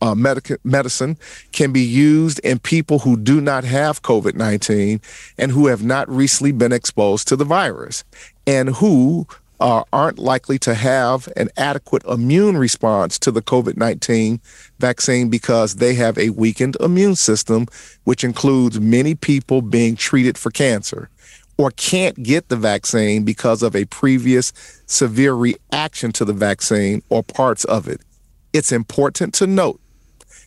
uh, 0.00 0.14
medic- 0.14 0.64
medicine 0.64 1.18
can 1.52 1.72
be 1.72 1.80
used 1.80 2.38
in 2.40 2.58
people 2.60 3.00
who 3.00 3.16
do 3.16 3.40
not 3.40 3.64
have 3.64 4.02
COVID 4.02 4.34
19 4.34 5.00
and 5.38 5.52
who 5.52 5.66
have 5.66 5.82
not 5.82 6.08
recently 6.08 6.52
been 6.52 6.72
exposed 6.72 7.28
to 7.28 7.36
the 7.36 7.44
virus 7.44 8.04
and 8.46 8.70
who 8.76 9.26
uh, 9.60 9.84
aren't 9.92 10.18
likely 10.18 10.58
to 10.58 10.74
have 10.74 11.28
an 11.36 11.48
adequate 11.56 12.04
immune 12.04 12.56
response 12.56 13.18
to 13.18 13.30
the 13.30 13.42
COVID 13.42 13.76
19 13.76 14.40
vaccine 14.78 15.28
because 15.28 15.76
they 15.76 15.94
have 15.94 16.18
a 16.18 16.30
weakened 16.30 16.76
immune 16.80 17.16
system, 17.16 17.66
which 18.04 18.24
includes 18.24 18.80
many 18.80 19.14
people 19.14 19.62
being 19.62 19.96
treated 19.96 20.38
for 20.38 20.50
cancer 20.50 21.10
or 21.58 21.70
can't 21.72 22.22
get 22.22 22.48
the 22.48 22.56
vaccine 22.56 23.22
because 23.22 23.62
of 23.62 23.76
a 23.76 23.84
previous 23.86 24.52
severe 24.86 25.34
reaction 25.34 26.10
to 26.10 26.24
the 26.24 26.32
vaccine 26.32 27.02
or 27.10 27.22
parts 27.22 27.64
of 27.66 27.86
it. 27.86 28.00
It's 28.54 28.72
important 28.72 29.34
to 29.34 29.46
note 29.46 29.78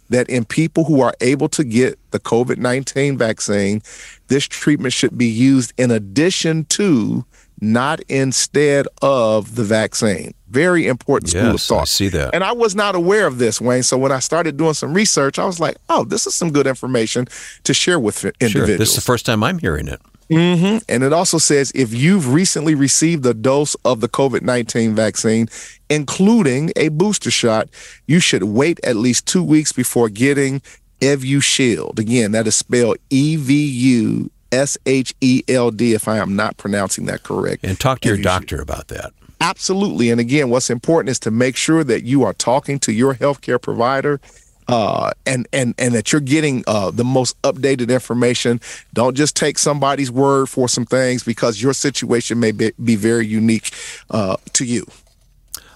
that 0.09 0.27
in 0.27 0.43
people 0.43 0.85
who 0.85 1.01
are 1.01 1.13
able 1.21 1.49
to 1.49 1.63
get 1.63 1.99
the 2.11 2.19
COVID 2.19 2.57
19 2.57 3.17
vaccine, 3.17 3.81
this 4.27 4.47
treatment 4.47 4.93
should 4.93 5.17
be 5.17 5.27
used 5.27 5.71
in 5.77 5.91
addition 5.91 6.65
to, 6.65 7.23
not 7.63 8.01
instead 8.09 8.87
of 9.01 9.55
the 9.55 9.63
vaccine. 9.63 10.33
Very 10.49 10.85
important 10.85 11.29
school 11.29 11.43
yes, 11.43 11.55
of 11.55 11.61
thought. 11.61 11.81
I 11.81 11.85
see 11.85 12.09
that. 12.09 12.35
And 12.35 12.43
I 12.43 12.51
was 12.51 12.75
not 12.75 12.93
aware 12.93 13.25
of 13.25 13.39
this, 13.39 13.59
Wayne. 13.59 13.83
So 13.83 13.97
when 13.97 14.11
I 14.11 14.19
started 14.19 14.57
doing 14.57 14.73
some 14.73 14.93
research, 14.93 15.39
I 15.39 15.45
was 15.45 15.59
like, 15.59 15.77
oh, 15.89 16.03
this 16.03 16.27
is 16.27 16.35
some 16.35 16.51
good 16.51 16.67
information 16.67 17.27
to 17.63 17.73
share 17.73 17.99
with 17.99 18.23
individuals. 18.23 18.67
Sure. 18.67 18.77
This 18.77 18.89
is 18.89 18.95
the 18.95 19.01
first 19.01 19.25
time 19.25 19.43
I'm 19.43 19.57
hearing 19.57 19.87
it. 19.87 19.99
Mm-hmm. 20.29 20.77
And 20.89 21.03
it 21.03 21.13
also 21.13 21.37
says 21.37 21.71
if 21.75 21.93
you've 21.93 22.33
recently 22.33 22.75
received 22.75 23.25
a 23.25 23.33
dose 23.33 23.75
of 23.85 23.99
the 23.99 24.09
COVID 24.09 24.41
19 24.41 24.95
vaccine, 24.95 25.47
including 25.89 26.71
a 26.75 26.89
booster 26.89 27.31
shot, 27.31 27.69
you 28.07 28.19
should 28.19 28.43
wait 28.43 28.79
at 28.83 28.95
least 28.95 29.27
two 29.27 29.43
weeks 29.43 29.71
before 29.71 30.09
getting 30.09 30.61
Evusheld. 31.01 31.99
Again, 31.99 32.31
that 32.31 32.47
is 32.47 32.55
spelled 32.55 32.97
E 33.09 33.35
V 33.35 33.53
U 33.53 34.31
S 34.53 34.77
H 34.85 35.13
E 35.21 35.43
L 35.47 35.71
D, 35.71 35.93
if 35.93 36.07
I 36.07 36.17
am 36.17 36.35
not 36.35 36.57
pronouncing 36.57 37.05
that 37.07 37.23
correct. 37.23 37.63
And 37.63 37.79
talk 37.79 38.01
to 38.01 38.09
your 38.09 38.17
doctor 38.17 38.61
about 38.61 38.87
that. 38.89 39.11
Absolutely. 39.41 40.09
And 40.09 40.21
again, 40.21 40.49
what's 40.49 40.69
important 40.69 41.09
is 41.09 41.19
to 41.19 41.31
make 41.31 41.57
sure 41.57 41.83
that 41.83 42.03
you 42.03 42.23
are 42.23 42.33
talking 42.33 42.79
to 42.79 42.93
your 42.93 43.15
healthcare 43.15 43.61
provider 43.61 44.21
uh, 44.67 45.11
and 45.25 45.47
and 45.51 45.75
and 45.77 45.93
that 45.93 46.11
you're 46.11 46.21
getting 46.21 46.63
uh, 46.67 46.91
the 46.91 47.03
most 47.03 47.39
updated 47.41 47.89
information. 47.89 48.61
Don't 48.93 49.15
just 49.15 49.35
take 49.35 49.57
somebody's 49.57 50.11
word 50.11 50.47
for 50.47 50.69
some 50.69 50.85
things 50.85 51.23
because 51.23 51.61
your 51.61 51.73
situation 51.73 52.39
may 52.39 52.51
be, 52.51 52.71
be 52.83 52.95
very 52.95 53.27
unique 53.27 53.71
uh, 54.09 54.37
to 54.53 54.65
you. 54.65 54.85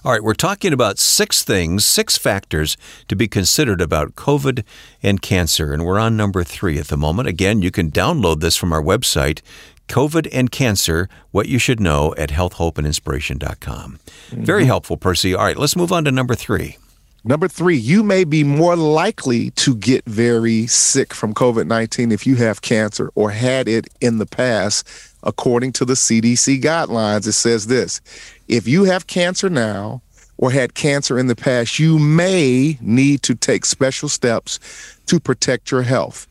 All 0.08 0.14
right, 0.14 0.24
we're 0.24 0.32
talking 0.32 0.72
about 0.72 0.98
six 0.98 1.44
things, 1.44 1.84
six 1.84 2.16
factors 2.16 2.78
to 3.08 3.14
be 3.14 3.28
considered 3.28 3.82
about 3.82 4.14
COVID 4.14 4.64
and 5.02 5.20
cancer, 5.20 5.70
and 5.70 5.84
we're 5.84 5.98
on 5.98 6.16
number 6.16 6.42
three 6.42 6.78
at 6.78 6.86
the 6.86 6.96
moment. 6.96 7.28
Again, 7.28 7.60
you 7.60 7.70
can 7.70 7.90
download 7.90 8.40
this 8.40 8.56
from 8.56 8.72
our 8.72 8.82
website, 8.82 9.42
COVID 9.86 10.26
and 10.32 10.50
Cancer, 10.50 11.10
What 11.30 11.46
You 11.46 11.58
Should 11.58 11.78
Know 11.78 12.14
at 12.16 12.30
healthhopeandinspiration.com. 12.30 13.98
Mm-hmm. 13.98 14.44
Very 14.44 14.64
helpful, 14.64 14.96
Percy. 14.96 15.34
All 15.34 15.44
right, 15.44 15.58
let's 15.58 15.76
move 15.76 15.92
on 15.92 16.06
to 16.06 16.10
number 16.10 16.34
three. 16.34 16.78
Number 17.22 17.46
three, 17.46 17.76
you 17.76 18.02
may 18.02 18.24
be 18.24 18.44
more 18.44 18.76
likely 18.76 19.50
to 19.50 19.74
get 19.74 20.06
very 20.06 20.66
sick 20.68 21.12
from 21.12 21.34
COVID 21.34 21.66
19 21.66 22.12
if 22.12 22.26
you 22.26 22.36
have 22.36 22.62
cancer 22.62 23.10
or 23.14 23.32
had 23.32 23.68
it 23.68 23.88
in 24.00 24.16
the 24.16 24.24
past. 24.24 24.88
According 25.22 25.72
to 25.72 25.84
the 25.84 25.94
CDC 25.94 26.62
guidelines, 26.62 27.26
it 27.26 27.32
says 27.32 27.66
this 27.66 28.00
if 28.46 28.68
you 28.68 28.84
have 28.84 29.06
cancer 29.06 29.50
now 29.50 30.02
or 30.36 30.52
had 30.52 30.74
cancer 30.74 31.18
in 31.18 31.26
the 31.26 31.34
past, 31.34 31.78
you 31.78 31.98
may 31.98 32.78
need 32.80 33.22
to 33.22 33.34
take 33.34 33.64
special 33.64 34.08
steps 34.08 34.60
to 35.06 35.18
protect 35.18 35.70
your 35.70 35.82
health. 35.82 36.26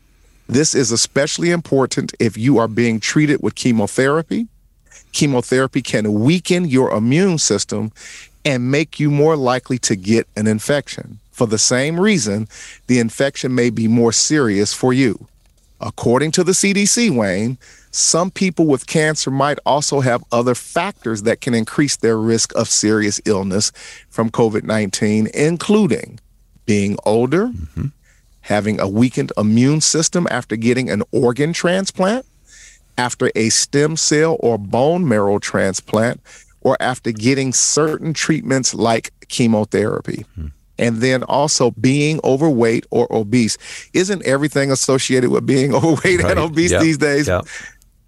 This 0.48 0.74
is 0.74 0.90
especially 0.90 1.50
important 1.50 2.14
if 2.18 2.38
you 2.38 2.56
are 2.56 2.68
being 2.68 3.00
treated 3.00 3.42
with 3.42 3.54
chemotherapy. 3.54 4.48
Chemotherapy 5.12 5.82
can 5.82 6.14
weaken 6.14 6.64
your 6.64 6.90
immune 6.90 7.36
system 7.36 7.92
and 8.46 8.70
make 8.70 8.98
you 8.98 9.10
more 9.10 9.36
likely 9.36 9.78
to 9.78 9.94
get 9.94 10.26
an 10.36 10.46
infection. 10.46 11.18
For 11.32 11.46
the 11.46 11.58
same 11.58 12.00
reason, 12.00 12.48
the 12.86 12.98
infection 12.98 13.54
may 13.54 13.68
be 13.68 13.88
more 13.88 14.12
serious 14.12 14.72
for 14.72 14.94
you. 14.94 15.28
According 15.80 16.32
to 16.32 16.44
the 16.44 16.52
CDC, 16.52 17.10
Wayne, 17.10 17.56
some 17.90 18.30
people 18.30 18.66
with 18.66 18.86
cancer 18.86 19.30
might 19.30 19.58
also 19.64 20.00
have 20.00 20.24
other 20.32 20.54
factors 20.54 21.22
that 21.22 21.40
can 21.40 21.54
increase 21.54 21.96
their 21.96 22.18
risk 22.18 22.54
of 22.56 22.68
serious 22.68 23.20
illness 23.24 23.70
from 24.08 24.30
COVID 24.30 24.64
19, 24.64 25.28
including 25.34 26.18
being 26.66 26.96
older, 27.06 27.46
mm-hmm. 27.48 27.86
having 28.42 28.80
a 28.80 28.88
weakened 28.88 29.32
immune 29.36 29.80
system 29.80 30.26
after 30.30 30.56
getting 30.56 30.90
an 30.90 31.02
organ 31.12 31.52
transplant, 31.52 32.26
after 32.96 33.30
a 33.36 33.48
stem 33.48 33.96
cell 33.96 34.36
or 34.40 34.58
bone 34.58 35.08
marrow 35.08 35.38
transplant, 35.38 36.20
or 36.60 36.76
after 36.80 37.12
getting 37.12 37.52
certain 37.52 38.12
treatments 38.12 38.74
like 38.74 39.12
chemotherapy. 39.28 40.26
Hmm. 40.34 40.48
And 40.78 40.98
then 40.98 41.22
also 41.24 41.72
being 41.72 42.20
overweight 42.22 42.86
or 42.90 43.12
obese. 43.12 43.58
Isn't 43.92 44.24
everything 44.24 44.70
associated 44.70 45.30
with 45.30 45.44
being 45.46 45.74
overweight 45.74 46.22
right. 46.22 46.30
and 46.30 46.38
obese 46.38 46.72
yep. 46.72 46.82
these 46.82 46.98
days? 46.98 47.28
Yep. 47.28 47.46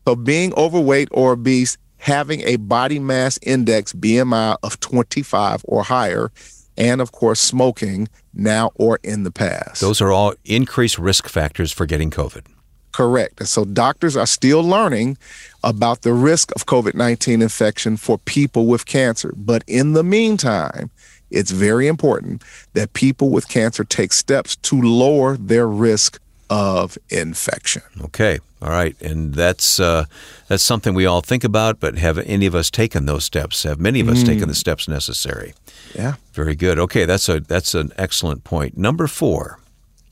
So 0.06 0.16
being 0.16 0.54
overweight 0.54 1.08
or 1.10 1.32
obese, 1.32 1.76
having 1.98 2.40
a 2.42 2.56
body 2.56 2.98
mass 2.98 3.38
index 3.42 3.92
BMI 3.92 4.56
of 4.62 4.80
25 4.80 5.64
or 5.68 5.82
higher, 5.82 6.32
and 6.76 7.00
of 7.00 7.12
course 7.12 7.40
smoking 7.40 8.08
now 8.32 8.70
or 8.74 8.98
in 9.02 9.24
the 9.24 9.30
past. 9.30 9.80
Those 9.80 10.00
are 10.00 10.10
all 10.10 10.34
increased 10.44 10.98
risk 10.98 11.28
factors 11.28 11.72
for 11.72 11.86
getting 11.86 12.10
COVID. 12.10 12.46
Correct. 12.92 13.38
And 13.40 13.48
so 13.48 13.64
doctors 13.64 14.16
are 14.16 14.26
still 14.26 14.62
learning 14.62 15.16
about 15.62 16.02
the 16.02 16.12
risk 16.12 16.50
of 16.56 16.66
COVID 16.66 16.94
19 16.94 17.42
infection 17.42 17.96
for 17.96 18.18
people 18.18 18.66
with 18.66 18.86
cancer. 18.86 19.32
But 19.36 19.62
in 19.66 19.92
the 19.92 20.02
meantime, 20.02 20.90
it's 21.30 21.50
very 21.50 21.86
important 21.86 22.42
that 22.74 22.92
people 22.92 23.30
with 23.30 23.48
cancer 23.48 23.84
take 23.84 24.12
steps 24.12 24.56
to 24.56 24.80
lower 24.80 25.36
their 25.36 25.68
risk 25.68 26.20
of 26.48 26.98
infection. 27.08 27.82
Okay. 28.02 28.40
All 28.60 28.70
right. 28.70 29.00
And 29.00 29.34
that's 29.34 29.80
uh, 29.80 30.04
that's 30.48 30.62
something 30.62 30.94
we 30.94 31.06
all 31.06 31.20
think 31.22 31.44
about, 31.44 31.80
but 31.80 31.96
have 31.96 32.18
any 32.18 32.46
of 32.46 32.54
us 32.54 32.70
taken 32.70 33.06
those 33.06 33.24
steps? 33.24 33.62
Have 33.62 33.80
many 33.80 34.00
of 34.00 34.08
us 34.08 34.22
mm. 34.22 34.26
taken 34.26 34.48
the 34.48 34.54
steps 34.54 34.88
necessary? 34.88 35.54
Yeah. 35.94 36.14
Very 36.32 36.54
good. 36.54 36.78
Okay, 36.78 37.04
that's 37.04 37.28
a 37.28 37.40
that's 37.40 37.74
an 37.74 37.92
excellent 37.96 38.44
point. 38.44 38.76
Number 38.76 39.06
4. 39.06 39.58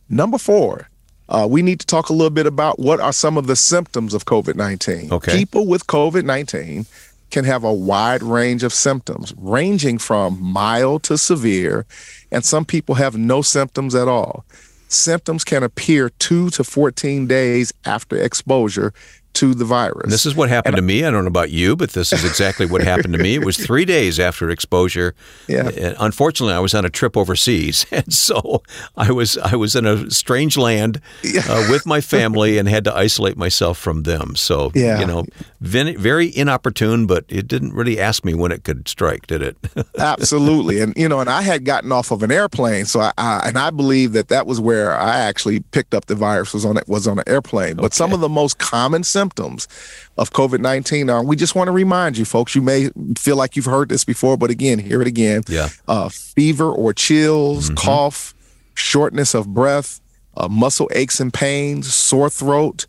Number 0.08 0.38
4 0.38 0.88
uh, 1.28 1.46
we 1.48 1.62
need 1.62 1.78
to 1.80 1.86
talk 1.86 2.08
a 2.08 2.12
little 2.12 2.30
bit 2.30 2.46
about 2.46 2.78
what 2.78 3.00
are 3.00 3.12
some 3.12 3.36
of 3.36 3.46
the 3.46 3.56
symptoms 3.56 4.14
of 4.14 4.24
COVID 4.24 4.56
19. 4.56 5.12
Okay. 5.12 5.36
People 5.36 5.66
with 5.66 5.86
COVID 5.86 6.24
19 6.24 6.86
can 7.30 7.44
have 7.44 7.64
a 7.64 7.72
wide 7.72 8.22
range 8.22 8.62
of 8.62 8.72
symptoms, 8.72 9.34
ranging 9.36 9.98
from 9.98 10.42
mild 10.42 11.02
to 11.04 11.18
severe, 11.18 11.86
and 12.30 12.44
some 12.44 12.64
people 12.64 12.94
have 12.96 13.16
no 13.16 13.42
symptoms 13.42 13.94
at 13.94 14.08
all. 14.08 14.44
Symptoms 14.88 15.44
can 15.44 15.62
appear 15.62 16.08
two 16.08 16.48
to 16.50 16.64
14 16.64 17.26
days 17.26 17.72
after 17.84 18.16
exposure 18.16 18.92
to 19.38 19.54
the 19.54 19.64
virus. 19.64 20.10
This 20.10 20.26
is 20.26 20.34
what 20.34 20.48
happened 20.48 20.74
and, 20.74 20.82
to 20.82 20.82
me. 20.82 21.04
I 21.04 21.12
don't 21.12 21.22
know 21.22 21.28
about 21.28 21.50
you, 21.50 21.76
but 21.76 21.90
this 21.90 22.12
is 22.12 22.24
exactly 22.24 22.66
what 22.66 22.82
happened 22.82 23.14
to 23.14 23.20
me. 23.20 23.36
It 23.36 23.44
was 23.44 23.56
three 23.66 23.84
days 23.84 24.18
after 24.18 24.50
exposure. 24.50 25.14
Yeah. 25.46 25.68
And 25.68 25.96
unfortunately, 26.00 26.54
I 26.54 26.58
was 26.58 26.74
on 26.74 26.84
a 26.84 26.90
trip 26.90 27.16
overseas, 27.16 27.86
and 27.92 28.12
so 28.12 28.64
I 28.96 29.12
was 29.12 29.38
I 29.38 29.54
was 29.54 29.76
in 29.76 29.86
a 29.86 30.10
strange 30.10 30.56
land 30.56 31.00
uh, 31.48 31.68
with 31.70 31.86
my 31.86 32.00
family 32.16 32.58
and 32.58 32.68
had 32.68 32.82
to 32.84 32.94
isolate 32.94 33.36
myself 33.36 33.78
from 33.78 34.02
them. 34.02 34.34
So 34.34 34.72
yeah. 34.74 34.98
you 34.98 35.06
know, 35.06 35.24
very 35.60 36.36
inopportune, 36.36 37.06
but 37.06 37.24
it 37.28 37.46
didn't 37.46 37.74
really 37.74 38.00
ask 38.00 38.24
me 38.24 38.34
when 38.34 38.50
it 38.50 38.64
could 38.64 38.88
strike, 38.88 39.28
did 39.28 39.40
it? 39.40 39.56
Absolutely, 39.98 40.80
and 40.80 40.96
you 40.96 41.08
know, 41.08 41.20
and 41.20 41.30
I 41.30 41.42
had 41.42 41.64
gotten 41.64 41.92
off 41.92 42.10
of 42.10 42.24
an 42.24 42.32
airplane, 42.32 42.86
so 42.86 43.00
I, 43.00 43.12
I, 43.16 43.42
and 43.46 43.56
I 43.56 43.70
believe 43.70 44.14
that 44.14 44.28
that 44.28 44.48
was 44.48 44.60
where 44.60 44.96
I 44.96 45.18
actually 45.18 45.60
picked 45.60 45.94
up 45.94 46.06
the 46.06 46.16
virus 46.16 46.52
was 46.52 46.64
on 46.64 46.76
it 46.76 46.88
was 46.88 47.06
on 47.06 47.20
an 47.20 47.24
airplane. 47.28 47.76
But 47.76 47.86
okay. 47.86 47.94
some 47.94 48.12
of 48.12 48.18
the 48.18 48.28
most 48.28 48.58
common 48.58 49.04
symptoms 49.04 49.27
symptoms 49.28 49.68
of 50.16 50.30
COVID 50.30 50.60
19 50.60 51.10
are. 51.10 51.22
We 51.22 51.36
just 51.36 51.54
want 51.54 51.68
to 51.68 51.72
remind 51.72 52.16
you, 52.16 52.24
folks, 52.24 52.54
you 52.54 52.62
may 52.62 52.90
feel 53.16 53.36
like 53.36 53.56
you've 53.56 53.66
heard 53.66 53.88
this 53.88 54.04
before, 54.04 54.36
but 54.36 54.50
again, 54.50 54.78
hear 54.78 55.02
it 55.02 55.08
again. 55.08 55.42
Yeah. 55.48 55.68
Uh, 55.86 56.08
fever 56.08 56.70
or 56.70 56.92
chills, 56.94 57.66
mm-hmm. 57.66 57.76
cough, 57.76 58.34
shortness 58.74 59.34
of 59.34 59.52
breath, 59.52 60.00
uh, 60.36 60.48
muscle 60.48 60.88
aches 60.94 61.20
and 61.20 61.32
pains, 61.32 61.92
sore 61.92 62.30
throat, 62.30 62.86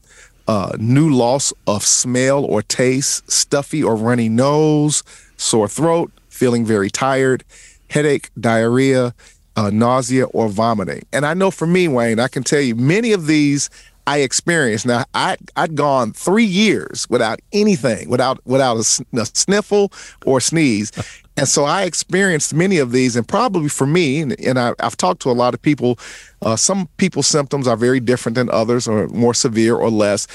uh, 0.47 0.71
new 0.79 1.09
loss 1.09 1.53
of 1.67 1.83
smell 1.83 2.45
or 2.45 2.61
taste, 2.61 3.29
stuffy 3.29 3.83
or 3.83 3.95
runny 3.95 4.29
nose, 4.29 5.03
sore 5.37 5.67
throat, 5.67 6.11
feeling 6.29 6.65
very 6.65 6.89
tired, 6.89 7.43
headache, 7.89 8.29
diarrhea, 8.39 9.13
uh, 9.55 9.69
nausea, 9.71 10.25
or 10.27 10.47
vomiting. 10.47 11.03
And 11.11 11.25
I 11.25 11.33
know 11.33 11.51
for 11.51 11.67
me, 11.67 11.89
Wayne, 11.89 12.19
I 12.19 12.29
can 12.29 12.43
tell 12.43 12.61
you 12.61 12.75
many 12.75 13.11
of 13.11 13.27
these 13.27 13.69
I 14.13 14.17
experienced. 14.29 14.85
Now, 14.85 15.03
I 15.13 15.37
I'd 15.55 15.75
gone 15.75 16.13
three 16.13 16.49
years 16.63 17.07
without 17.09 17.39
anything, 17.51 18.09
without 18.09 18.37
without 18.45 18.75
a, 18.77 18.85
a 19.21 19.25
sniffle 19.25 19.91
or 20.25 20.41
sneeze, 20.41 20.91
and 21.37 21.47
so 21.47 21.63
I 21.65 21.83
experienced 21.83 22.53
many 22.53 22.77
of 22.81 22.91
these. 22.91 23.15
And 23.17 23.27
probably 23.27 23.69
for 23.69 23.87
me, 23.87 24.21
and, 24.21 24.31
and 24.39 24.57
I, 24.59 24.73
have 24.79 24.95
talked 24.97 25.21
to 25.23 25.29
a 25.31 25.37
lot 25.43 25.53
of 25.53 25.61
people 25.61 25.97
Uh, 26.41 26.55
some 26.55 26.87
people's 26.95 27.27
symptoms 27.27 27.67
are 27.67 27.75
very 27.77 27.99
different 27.99 28.35
than 28.35 28.49
others, 28.49 28.87
or 28.87 29.07
more 29.09 29.33
severe 29.33 29.75
or 29.75 29.89
less. 29.91 30.25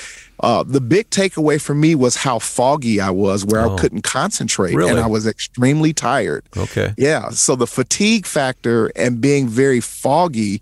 Uh, 0.41 0.63
the 0.77 0.81
big 0.81 1.09
takeaway 1.09 1.59
for 1.59 1.75
me 1.75 1.95
was 1.95 2.15
how 2.17 2.39
foggy 2.39 3.01
I 3.01 3.11
was, 3.11 3.45
where 3.47 3.65
Oh. 3.65 3.73
I 3.75 3.81
couldn't 3.81 4.03
concentrate, 4.05 4.75
Really? 4.77 4.91
and 4.91 5.01
I 5.01 5.07
was 5.07 5.27
extremely 5.27 5.93
tired. 5.95 6.43
Okay. 6.57 6.93
Yeah. 6.99 7.31
So 7.31 7.57
the 7.57 7.67
fatigue 7.67 8.27
factor 8.27 8.91
and 8.97 9.21
being 9.21 9.49
very 9.49 9.81
foggy 9.81 10.61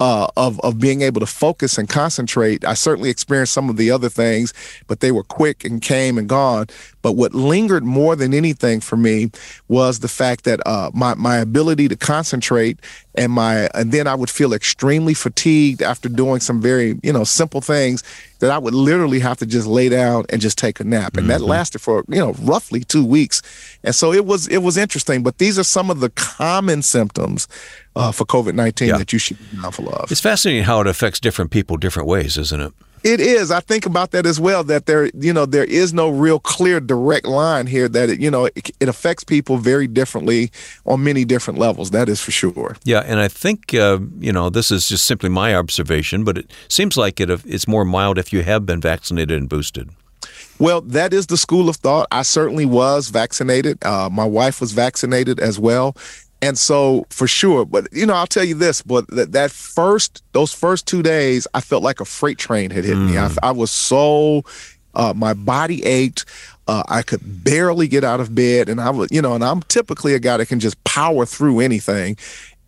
uh, 0.00 0.28
of 0.36 0.60
of 0.60 0.78
being 0.78 1.02
able 1.02 1.20
to 1.20 1.26
focus 1.26 1.78
and 1.78 1.88
concentrate. 1.88 2.64
I 2.64 2.74
certainly 2.74 3.10
experienced 3.10 3.52
some 3.52 3.68
of 3.68 3.76
the 3.76 3.90
other 3.90 4.08
things, 4.08 4.54
but 4.86 5.00
they 5.00 5.12
were 5.12 5.24
quick 5.24 5.64
and 5.64 5.82
came 5.82 6.18
and 6.18 6.28
gone. 6.28 6.66
But 7.02 7.12
what 7.12 7.34
lingered 7.34 7.84
more 7.84 8.16
than 8.16 8.34
anything 8.34 8.80
for 8.80 8.96
me 8.96 9.30
was 9.68 10.00
the 10.00 10.08
fact 10.08 10.44
that 10.44 10.60
uh, 10.66 10.90
my 10.94 11.14
my 11.14 11.36
ability 11.36 11.88
to 11.88 11.96
concentrate 11.96 12.78
and 13.14 13.32
my 13.32 13.68
and 13.74 13.92
then 13.92 14.06
I 14.06 14.14
would 14.14 14.30
feel 14.30 14.52
extremely 14.52 15.14
fatigued 15.14 15.82
after 15.82 16.08
doing 16.08 16.40
some 16.40 16.60
very 16.60 16.98
you 17.02 17.12
know 17.12 17.24
simple 17.24 17.60
things 17.60 18.02
that 18.40 18.50
I 18.50 18.58
would 18.58 18.74
literally 18.74 19.18
have 19.20 19.38
to 19.38 19.46
just 19.46 19.66
lay 19.66 19.88
down 19.88 20.24
and 20.30 20.40
just 20.40 20.58
take 20.58 20.80
a 20.80 20.84
nap, 20.84 21.16
and 21.16 21.28
that 21.30 21.40
lasted 21.40 21.80
for 21.80 22.04
you 22.08 22.18
know 22.18 22.32
roughly 22.40 22.84
two 22.84 23.04
weeks. 23.04 23.42
And 23.84 23.94
so 23.94 24.12
it 24.12 24.24
was 24.26 24.46
it 24.48 24.58
was 24.58 24.76
interesting. 24.76 25.22
But 25.22 25.38
these 25.38 25.58
are 25.58 25.64
some 25.64 25.90
of 25.90 26.00
the 26.00 26.10
common 26.10 26.82
symptoms 26.82 27.48
uh, 27.96 28.12
for 28.12 28.24
COVID 28.24 28.54
nineteen 28.54 28.88
Yeah. 28.88 28.98
that 28.98 29.12
you 29.12 29.18
should 29.18 29.38
be 29.38 29.56
mindful 29.58 29.88
of. 29.88 30.10
It's 30.10 30.20
fascinating 30.20 30.64
how 30.64 30.80
it 30.80 30.86
affects 30.86 31.20
different 31.20 31.50
people 31.50 31.76
different 31.76 32.08
ways, 32.08 32.36
isn't 32.38 32.60
it? 32.60 32.72
It 33.04 33.20
is. 33.20 33.50
I 33.50 33.60
think 33.60 33.86
about 33.86 34.10
that 34.12 34.26
as 34.26 34.40
well. 34.40 34.64
That 34.64 34.86
there, 34.86 35.10
you 35.14 35.32
know, 35.32 35.46
there 35.46 35.64
is 35.64 35.92
no 35.92 36.08
real 36.08 36.38
clear 36.38 36.80
direct 36.80 37.26
line 37.26 37.66
here. 37.66 37.88
That 37.88 38.10
it, 38.10 38.20
you 38.20 38.30
know, 38.30 38.46
it, 38.46 38.70
it 38.80 38.88
affects 38.88 39.24
people 39.24 39.58
very 39.58 39.86
differently 39.86 40.50
on 40.84 41.04
many 41.04 41.24
different 41.24 41.58
levels. 41.58 41.90
That 41.90 42.08
is 42.08 42.20
for 42.20 42.30
sure. 42.30 42.76
Yeah, 42.84 43.00
and 43.00 43.20
I 43.20 43.28
think 43.28 43.74
uh, 43.74 43.98
you 44.18 44.32
know 44.32 44.50
this 44.50 44.70
is 44.70 44.88
just 44.88 45.04
simply 45.04 45.28
my 45.28 45.54
observation, 45.54 46.24
but 46.24 46.38
it 46.38 46.50
seems 46.68 46.96
like 46.96 47.20
it 47.20 47.30
it's 47.30 47.68
more 47.68 47.84
mild 47.84 48.18
if 48.18 48.32
you 48.32 48.42
have 48.42 48.66
been 48.66 48.80
vaccinated 48.80 49.38
and 49.38 49.48
boosted. 49.48 49.90
Well, 50.58 50.80
that 50.80 51.12
is 51.12 51.28
the 51.28 51.36
school 51.36 51.68
of 51.68 51.76
thought. 51.76 52.08
I 52.10 52.22
certainly 52.22 52.66
was 52.66 53.10
vaccinated. 53.10 53.78
Uh, 53.84 54.08
my 54.10 54.24
wife 54.24 54.60
was 54.60 54.72
vaccinated 54.72 55.38
as 55.38 55.58
well. 55.58 55.94
And 56.40 56.56
so 56.56 57.04
for 57.10 57.26
sure, 57.26 57.64
but 57.64 57.88
you 57.92 58.06
know, 58.06 58.14
I'll 58.14 58.26
tell 58.26 58.44
you 58.44 58.54
this, 58.54 58.80
but 58.82 59.08
that, 59.08 59.32
that 59.32 59.50
first, 59.50 60.22
those 60.32 60.52
first 60.52 60.86
two 60.86 61.02
days, 61.02 61.48
I 61.52 61.60
felt 61.60 61.82
like 61.82 62.00
a 62.00 62.04
freight 62.04 62.38
train 62.38 62.70
had 62.70 62.84
hit 62.84 62.96
me. 62.96 63.18
I, 63.18 63.30
I 63.42 63.50
was 63.50 63.70
so, 63.70 64.44
uh, 64.94 65.12
my 65.16 65.34
body 65.34 65.84
ached. 65.84 66.24
Uh, 66.68 66.82
I 66.88 67.02
could 67.02 67.20
barely 67.44 67.88
get 67.88 68.04
out 68.04 68.20
of 68.20 68.34
bed. 68.34 68.68
And 68.68 68.80
I 68.80 68.90
was, 68.90 69.08
you 69.10 69.22
know, 69.22 69.34
and 69.34 69.42
I'm 69.42 69.62
typically 69.62 70.14
a 70.14 70.18
guy 70.20 70.36
that 70.36 70.46
can 70.46 70.60
just 70.60 70.82
power 70.84 71.24
through 71.26 71.60
anything. 71.60 72.16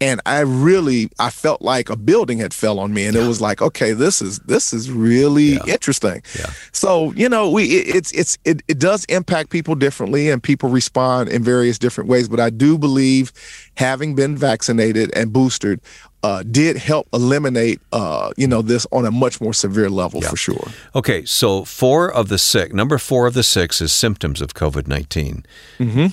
And 0.01 0.21
I 0.25 0.41
really, 0.41 1.11
I 1.19 1.29
felt 1.29 1.61
like 1.61 1.91
a 1.91 1.97
building 1.97 2.39
had 2.39 2.55
fell 2.55 2.79
on 2.79 2.95
me, 2.95 3.05
and 3.05 3.15
it 3.15 3.27
was 3.27 3.43
like, 3.43 3.61
okay, 3.61 3.93
this 3.93 4.23
is 4.23 4.39
this 4.41 4.73
is 4.73 4.91
really 4.91 5.59
interesting. 5.67 6.23
Yeah. 6.39 6.51
So 6.73 7.13
you 7.13 7.29
know, 7.29 7.51
we 7.51 7.65
it, 7.65 7.97
it's 7.97 8.13
it's 8.13 8.39
it, 8.45 8.63
it 8.67 8.79
does 8.79 9.05
impact 9.07 9.51
people 9.51 9.75
differently, 9.75 10.31
and 10.31 10.43
people 10.43 10.71
respond 10.71 11.29
in 11.29 11.45
various 11.45 11.79
different 11.79 12.09
ways. 12.09 12.29
But 12.29 12.41
I 12.41 12.49
do 12.49 12.79
believe 12.79 13.33
having 13.77 14.15
been 14.15 14.37
vaccinated 14.39 15.11
and 15.15 15.35
boosted 15.35 15.81
uh, 16.23 16.43
did 16.43 16.77
help 16.77 17.09
eliminate 17.13 17.81
uh, 17.93 18.33
you 18.37 18.47
know 18.47 18.63
this 18.63 18.87
on 18.93 19.05
a 19.05 19.11
much 19.11 19.41
more 19.41 19.53
severe 19.53 19.91
level 19.91 20.21
for 20.21 20.37
sure. 20.37 20.69
Okay, 20.95 21.25
so 21.25 21.65
four 21.65 22.11
of 22.11 22.29
the 22.29 22.39
six, 22.39 22.73
number 22.73 22.99
four 22.99 23.27
of 23.27 23.35
the 23.35 23.43
six 23.43 23.81
is 23.81 23.93
symptoms 23.93 24.41
of 24.41 24.55
COVID 24.55 24.87
19. 24.87 25.45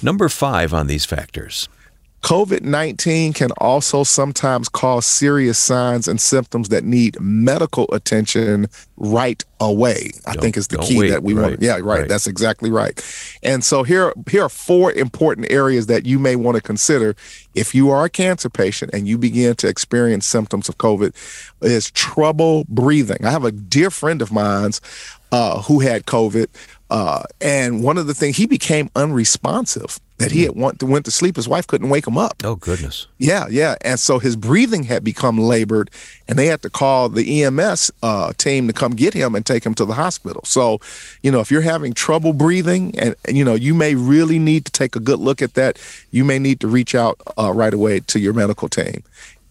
Number 0.04 0.30
five 0.30 0.74
on 0.74 0.88
these 0.88 1.06
factors. 1.06 1.70
COVID 2.24 2.64
19 2.64 3.34
can 3.34 3.52
also 3.58 4.04
sometimes 4.04 4.68
cause 4.68 5.06
serious 5.06 5.58
signs 5.58 6.08
and 6.08 6.20
symptoms 6.20 6.70
that 6.70 6.84
need 6.84 7.20
medical 7.22 7.88
attention 7.94 8.68
right 8.98 9.44
away. 9.60 10.12
I 10.26 10.34
Don't- 10.34 10.42
think 10.42 10.58
is 10.58 10.68
the 10.68 10.78
key 10.80 10.98
wait, 10.98 11.10
that 11.10 11.24
we 11.24 11.34
right, 11.34 11.50
want. 11.52 11.62
Yeah, 11.62 11.74
right, 11.74 11.84
right. 11.84 12.10
That's 12.10 12.28
exactly 12.28 12.72
right. 12.72 13.00
And 13.44 13.64
so 13.64 13.84
here, 13.84 14.14
here 14.30 14.44
are 14.44 14.50
four 14.50 14.92
important 14.92 15.50
areas 15.52 15.86
that 15.88 16.06
you 16.06 16.20
may 16.20 16.36
want 16.36 16.56
to 16.56 16.62
consider 16.62 17.16
if 17.54 17.74
you 17.74 17.92
are 17.92 18.06
a 18.06 18.10
cancer 18.10 18.50
patient 18.50 18.92
and 18.94 19.08
you 19.08 19.18
begin 19.18 19.56
to 19.56 19.68
experience 19.68 20.26
symptoms 20.26 20.68
of 20.68 20.78
COVID. 20.80 21.14
Is 21.62 21.90
trouble 21.92 22.66
breathing. 22.68 23.26
I 23.26 23.32
have 23.32 23.46
a 23.46 23.52
dear 23.52 23.90
friend 23.90 24.22
of 24.22 24.32
mine's 24.32 24.82
uh, 25.32 25.62
who 25.64 25.80
had 25.80 26.06
COVID, 26.06 26.48
uh, 26.90 27.24
and 27.42 27.84
one 27.84 27.98
of 27.98 28.08
the 28.08 28.14
things 28.14 28.38
he 28.38 28.46
became 28.48 28.90
unresponsive. 28.96 30.00
That 30.18 30.32
he 30.32 30.44
had 30.44 30.56
went 30.56 30.80
to, 30.80 30.88
went 30.88 31.06
to 31.06 31.12
sleep, 31.12 31.36
his 31.36 31.48
wife 31.48 31.68
couldn't 31.68 31.90
wake 31.90 32.08
him 32.08 32.18
up. 32.18 32.42
Oh, 32.44 32.56
goodness. 32.56 33.06
Yeah, 33.20 33.46
yeah. 33.52 33.76
And 33.82 34.00
so 34.00 34.18
his 34.18 34.36
breathing 34.36 34.84
had 34.84 35.04
become 35.04 35.38
labored, 35.38 35.92
and 36.28 36.40
they 36.40 36.48
had 36.48 36.64
to 36.64 36.72
call 36.72 37.08
the 37.08 37.44
EMS 37.44 37.92
uh, 38.02 38.34
team 38.34 38.66
to 38.66 38.74
come 38.74 38.94
get 38.94 39.14
him 39.14 39.36
and 39.36 39.46
take 39.46 39.64
him 39.64 39.76
to 39.76 39.86
the 39.86 39.94
hospital. 39.94 40.42
So, 40.44 40.80
you 41.22 41.30
know, 41.30 41.40
if 41.40 41.52
you're 41.52 41.62
having 41.62 41.94
trouble 41.94 42.34
breathing, 42.34 42.98
and, 42.98 43.16
and 43.26 43.38
you 43.38 43.46
know, 43.46 43.54
you 43.54 43.76
may 43.76 43.94
really 43.94 44.40
need 44.40 44.66
to 44.66 44.72
take 44.72 44.96
a 44.96 45.00
good 45.00 45.20
look 45.20 45.44
at 45.44 45.54
that. 45.54 45.78
You 46.10 46.26
may 46.26 46.40
need 46.40 46.60
to 46.62 46.68
reach 46.68 46.96
out 46.96 47.22
uh, 47.38 47.54
right 47.54 47.74
away 47.74 48.00
to 48.00 48.20
your 48.20 48.34
medical 48.34 48.70
team. 48.70 49.04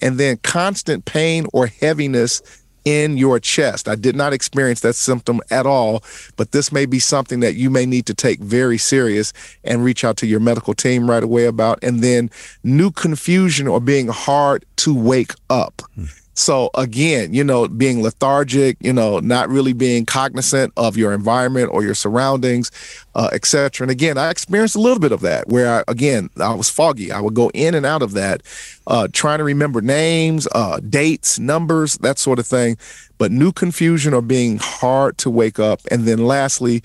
And 0.02 0.18
then 0.18 0.38
constant 0.38 1.05
pain 1.05 1.46
or 1.52 1.68
heaviness 1.68 2.42
in 2.87 3.18
your 3.18 3.38
chest. 3.40 3.88
I 3.88 3.96
did 3.96 4.16
not 4.16 4.33
experience 4.33 4.81
that 4.81 4.94
symptom 4.94 5.40
at 5.51 5.66
all, 5.66 6.03
but 6.37 6.53
this 6.53 6.70
may 6.70 6.87
be 6.87 7.01
something 7.01 7.40
that 7.40 7.57
you 7.57 7.68
may 7.68 7.85
need 7.85 8.07
to 8.07 8.14
take 8.14 8.38
very 8.38 8.79
serious 8.79 9.33
and 9.64 9.85
reach 9.85 10.05
out 10.05 10.16
to 10.18 10.27
your 10.27 10.40
medical 10.40 10.72
team 10.72 11.11
right 11.11 11.22
away 11.22 11.46
about. 11.46 11.81
And 11.83 12.03
then 12.03 12.31
new 12.62 12.92
confusion 12.92 13.66
or 13.66 13.81
being 13.81 14.07
hard 14.07 14.64
to 14.77 14.94
wake 14.94 15.33
up. 15.51 15.83
Hmm. 15.96 16.05
So 16.38 16.70
again, 16.75 17.33
you 17.33 17.42
know, 17.42 17.66
being 17.66 18.03
lethargic, 18.03 18.77
you 18.81 18.92
know, 18.92 19.20
not 19.20 19.49
really 19.49 19.72
being 19.72 20.05
cognizant 20.05 20.72
of 20.77 20.96
your 20.96 21.14
environment 21.14 21.70
or 21.72 21.83
your 21.83 21.94
surroundings, 21.94 22.70
uh, 23.14 23.31
et 23.33 23.46
cetera. 23.46 23.85
And 23.85 23.90
again, 23.90 24.18
I 24.18 24.31
experienced 24.31 24.77
a 24.77 24.81
little 24.81 24.99
bit 24.99 25.12
of 25.12 25.22
that 25.22 25.49
where 25.49 25.79
I, 25.79 25.85
again, 25.88 26.29
I 26.38 26.55
was 26.55 26.68
foggy. 26.68 27.11
I 27.11 27.20
would 27.20 27.35
go 27.35 27.51
in 27.55 27.75
and 27.75 27.87
out 27.87 28.03
of 28.03 28.12
that, 28.12 28.42
uh, 28.87 29.09
trying 29.12 29.38
to 29.38 29.44
remember 29.44 29.81
names, 29.81 30.46
uh, 30.55 30.79
dates, 30.81 31.38
numbers, 31.38 31.96
that 31.99 32.18
sort 32.18 32.38
of 32.38 32.46
thing. 32.46 32.77
But 33.16 33.33
new 33.33 33.51
confusion 33.51 34.12
or 34.12 34.20
being 34.20 34.59
hard 34.59 35.16
to 35.18 35.31
wake 35.31 35.59
up. 35.59 35.81
And 35.90 36.05
then 36.05 36.27
lastly, 36.27 36.83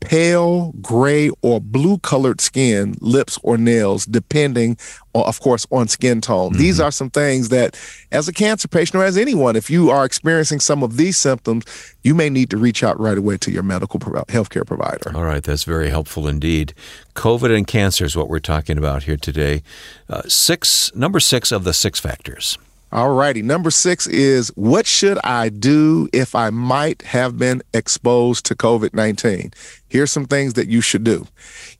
pale 0.00 0.72
gray 0.80 1.30
or 1.42 1.60
blue 1.60 1.98
colored 1.98 2.40
skin, 2.40 2.96
lips 3.00 3.38
or 3.42 3.56
nails, 3.56 4.06
depending, 4.06 4.76
of 5.14 5.40
course, 5.40 5.66
on 5.70 5.88
skin 5.88 6.20
tone. 6.20 6.52
These 6.54 6.80
are 6.80 6.90
some 6.90 7.10
things 7.10 7.50
that, 7.50 7.78
as 8.10 8.28
a 8.28 8.32
cancer 8.32 8.68
patient 8.68 8.96
or 8.96 9.04
as 9.04 9.16
anyone, 9.16 9.56
if 9.56 9.70
you 9.70 9.90
are 9.90 10.04
experiencing 10.04 10.60
some 10.60 10.82
of 10.82 10.96
these 10.96 11.16
symptoms, 11.16 11.64
you 12.02 12.14
may 12.14 12.30
need 12.30 12.50
to 12.50 12.56
reach 12.56 12.82
out 12.82 12.98
right 12.98 13.18
away 13.18 13.36
to 13.38 13.50
your 13.50 13.62
medical 13.62 14.00
pro- 14.00 14.24
healthcare 14.24 14.66
provider. 14.66 15.12
All 15.14 15.24
right, 15.24 15.42
that's 15.42 15.64
very 15.64 15.90
helpful 15.90 16.26
indeed. 16.26 16.74
COVID 17.14 17.54
and 17.54 17.66
cancer 17.66 18.04
is 18.04 18.16
what 18.16 18.28
we're 18.28 18.38
talking 18.38 18.78
about 18.78 19.04
here 19.04 19.16
today. 19.16 19.62
Uh, 20.08 20.22
six, 20.22 20.94
number 20.94 21.20
six 21.20 21.52
of 21.52 21.64
the 21.64 21.72
six 21.72 22.00
factors. 22.00 22.58
All 22.92 23.14
righty. 23.14 23.40
Number 23.40 23.70
six 23.70 24.08
is 24.08 24.48
what 24.56 24.84
should 24.84 25.18
I 25.22 25.48
do 25.48 26.08
if 26.12 26.34
I 26.34 26.50
might 26.50 27.02
have 27.02 27.38
been 27.38 27.62
exposed 27.72 28.46
to 28.46 28.56
COVID 28.56 28.94
19? 28.94 29.52
Here's 29.90 30.12
some 30.12 30.24
things 30.24 30.54
that 30.54 30.68
you 30.68 30.80
should 30.80 31.02
do. 31.02 31.26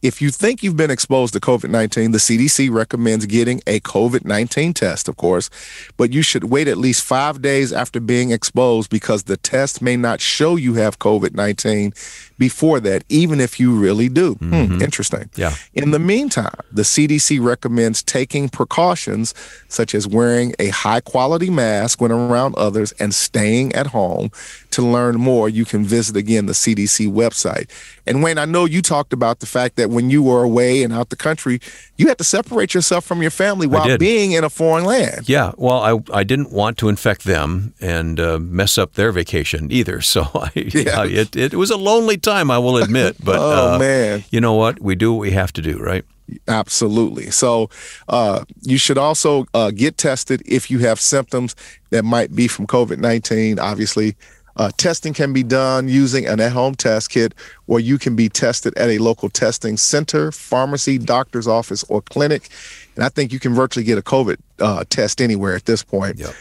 If 0.03 0.21
you 0.21 0.31
think 0.31 0.63
you've 0.63 0.77
been 0.77 0.91
exposed 0.91 1.33
to 1.35 1.41
COVID 1.41 1.71
19, 1.71 2.11
the 2.11 2.19
CDC 2.19 2.71
recommends 2.71 3.25
getting 3.25 3.63
a 3.67 3.79
COVID 3.81 4.25
19 4.25 4.75
test, 4.75 5.09
of 5.09 5.17
course, 5.17 5.49
but 5.97 6.13
you 6.13 6.21
should 6.21 6.45
wait 6.45 6.67
at 6.67 6.77
least 6.77 7.05
five 7.05 7.41
days 7.41 7.73
after 7.73 8.01
being 8.01 8.33
exposed 8.33 8.91
because 8.91 9.23
the 9.25 9.37
test 9.37 9.81
may 9.81 9.97
not 9.97 10.21
show 10.21 10.57
you 10.57 10.75
have 10.75 10.99
COVID 10.99 11.35
19 11.35 11.93
before 12.37 12.81
that, 12.81 13.05
even 13.09 13.41
if 13.41 13.61
you 13.61 13.79
really 13.79 14.09
do. 14.09 14.35
Hmm, 14.35 14.83
interesting. 14.83 15.31
Yeah. 15.37 15.55
In 15.75 15.93
the 15.93 15.99
meantime, 15.99 16.55
the 16.73 16.83
CDC 16.83 17.41
recommends 17.41 18.03
taking 18.03 18.49
precautions 18.49 19.35
such 19.69 19.95
as 19.95 20.09
wearing 20.09 20.55
a 20.59 20.69
high 20.71 21.01
quality 21.01 21.51
mask 21.51 22.01
when 22.01 22.11
around 22.11 22.57
others 22.57 22.93
and 22.93 23.15
staying 23.15 23.75
at 23.75 23.89
home. 23.89 24.31
To 24.71 24.83
learn 24.83 25.17
more, 25.17 25.49
you 25.49 25.65
can 25.65 25.85
visit 25.85 26.17
again 26.17 26.47
the 26.47 26.53
CDC 26.53 27.11
website. 27.13 27.69
And 28.07 28.23
Wayne, 28.23 28.39
I 28.39 28.45
know 28.45 28.65
you 28.67 28.83
talked 28.83 29.13
about 29.13 29.41
the 29.41 29.47
fact 29.47 29.77
that 29.77 29.91
when 29.91 30.11
you 30.11 30.23
were 30.23 30.43
away 30.45 30.83
and 30.85 30.93
out 30.93 31.11
the 31.11 31.17
country, 31.17 31.61
you 31.97 32.07
had 32.09 32.19
to 32.19 32.25
separate 32.25 32.73
yourself 32.75 33.05
from 33.05 33.21
your 33.23 33.31
family 33.33 33.67
while 33.67 33.99
being 33.99 34.33
in 34.33 34.45
a 34.45 34.51
foreign 34.51 34.85
land. 34.85 35.29
Yeah, 35.29 35.53
well, 35.57 35.81
I, 35.81 36.21
I 36.21 36.25
didn't 36.25 36.53
want 36.53 36.79
to 36.79 36.89
infect 36.89 37.25
them 37.25 37.75
and 37.81 38.21
uh, 38.21 38.39
mess 38.39 38.79
up 38.79 38.95
their 38.95 39.13
vacation 39.13 39.71
either. 39.73 40.01
So 40.11 40.23
I, 40.35 40.51
yeah. 40.55 41.05
it, 41.05 41.37
it 41.37 41.55
was 41.55 41.71
a 41.71 41.77
lonely 41.77 42.17
time, 42.19 42.51
I 42.51 42.59
will 42.59 42.77
admit. 42.77 43.17
But 43.25 43.37
Oh, 43.39 43.75
uh, 43.75 43.79
man. 43.79 44.25
you 44.31 44.41
know 44.41 44.55
what? 44.55 44.81
We 44.81 44.95
do 44.95 45.13
what 45.13 45.21
we 45.21 45.31
have 45.33 45.53
to 45.55 45.63
do, 45.63 45.79
right? 45.79 46.05
Absolutely. 46.49 47.31
So 47.31 47.71
uh, 48.09 48.45
you 48.63 48.79
should 48.79 48.99
also 48.99 49.47
uh, 49.55 49.71
get 49.71 49.97
tested 49.99 50.43
if 50.47 50.71
you 50.71 50.79
have 50.81 51.01
symptoms 51.01 51.55
that 51.91 52.05
might 52.05 52.35
be 52.35 52.49
from 52.49 52.67
COVID 52.67 52.99
19. 52.99 53.59
Obviously, 53.59 54.17
uh, 54.61 54.71
testing 54.77 55.15
can 55.15 55.33
be 55.33 55.43
done 55.43 55.89
using 55.89 56.27
an 56.27 56.39
at 56.39 56.53
home 56.53 56.75
test 56.75 57.09
kit, 57.09 57.35
or 57.67 57.81
you 57.81 57.99
can 57.99 58.15
be 58.15 58.29
tested 58.29 58.77
at 58.77 58.91
a 58.91 58.99
local 58.99 59.31
testing 59.31 59.79
center, 59.79 60.31
pharmacy, 60.31 60.99
doctor's 60.99 61.49
office, 61.49 61.83
or 61.85 62.03
clinic. 62.03 62.51
And 62.95 63.03
I 63.03 63.09
think 63.09 63.33
you 63.33 63.41
can 63.41 63.55
virtually 63.55 63.85
get 63.85 63.97
a 63.97 64.03
COVID 64.03 64.37
uh, 64.59 64.85
test 64.91 65.23
anywhere 65.23 65.57
at 65.57 65.65
this 65.65 65.83
point. 65.83 66.19
Yep. 66.19 66.35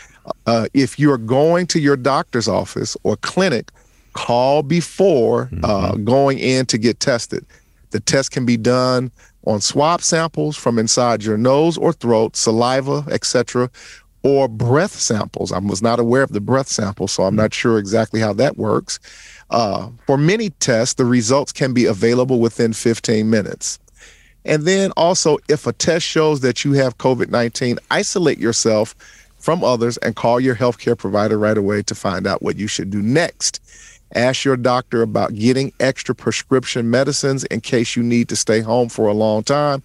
Uh, 0.45 0.67
if 0.73 0.99
you're 0.99 1.17
going 1.17 1.65
to 1.67 1.79
your 1.79 1.95
doctor's 1.95 2.49
office 2.49 2.97
or 3.03 3.15
clinic, 3.15 3.71
call 4.11 4.63
before 4.63 5.43
uh, 5.63 5.93
mm-hmm. 5.93 6.03
going 6.03 6.39
in 6.39 6.65
to 6.65 6.77
get 6.77 6.99
tested. 6.99 7.45
The 7.91 8.01
test 8.01 8.31
can 8.31 8.45
be 8.45 8.57
done 8.57 9.11
on 9.47 9.61
swab 9.61 10.01
samples 10.01 10.57
from 10.57 10.77
inside 10.77 11.23
your 11.23 11.37
nose 11.37 11.77
or 11.77 11.93
throat, 11.93 12.35
saliva, 12.35 13.05
etc., 13.09 13.69
or 14.23 14.47
breath 14.47 14.93
samples. 14.93 15.51
I 15.51 15.59
was 15.59 15.81
not 15.81 15.99
aware 15.99 16.23
of 16.23 16.33
the 16.33 16.41
breath 16.41 16.67
sample, 16.67 17.07
so 17.07 17.23
I'm 17.23 17.35
not 17.35 17.53
sure 17.53 17.77
exactly 17.77 18.19
how 18.19 18.33
that 18.33 18.57
works. 18.57 18.99
Uh, 19.49 19.89
for 20.05 20.17
many 20.17 20.49
tests, 20.51 20.95
the 20.95 21.05
results 21.05 21.51
can 21.51 21.73
be 21.73 21.85
available 21.85 22.39
within 22.39 22.73
15 22.73 23.29
minutes. 23.29 23.79
And 24.45 24.63
then 24.63 24.91
also, 24.97 25.37
if 25.47 25.67
a 25.67 25.73
test 25.73 26.05
shows 26.05 26.41
that 26.41 26.63
you 26.63 26.73
have 26.73 26.97
COVID 26.97 27.29
19, 27.29 27.79
isolate 27.91 28.39
yourself 28.39 28.95
from 29.37 29.63
others 29.63 29.97
and 29.97 30.15
call 30.15 30.39
your 30.39 30.55
healthcare 30.55 30.97
provider 30.97 31.37
right 31.37 31.57
away 31.57 31.81
to 31.83 31.95
find 31.95 32.27
out 32.27 32.41
what 32.41 32.57
you 32.57 32.67
should 32.67 32.89
do 32.89 33.01
next. 33.01 33.61
Ask 34.15 34.43
your 34.43 34.57
doctor 34.57 35.01
about 35.01 35.35
getting 35.35 35.71
extra 35.79 36.15
prescription 36.15 36.89
medicines 36.89 37.43
in 37.45 37.61
case 37.61 37.95
you 37.95 38.03
need 38.03 38.27
to 38.29 38.35
stay 38.35 38.59
home 38.59 38.89
for 38.89 39.07
a 39.07 39.13
long 39.13 39.43
time. 39.43 39.83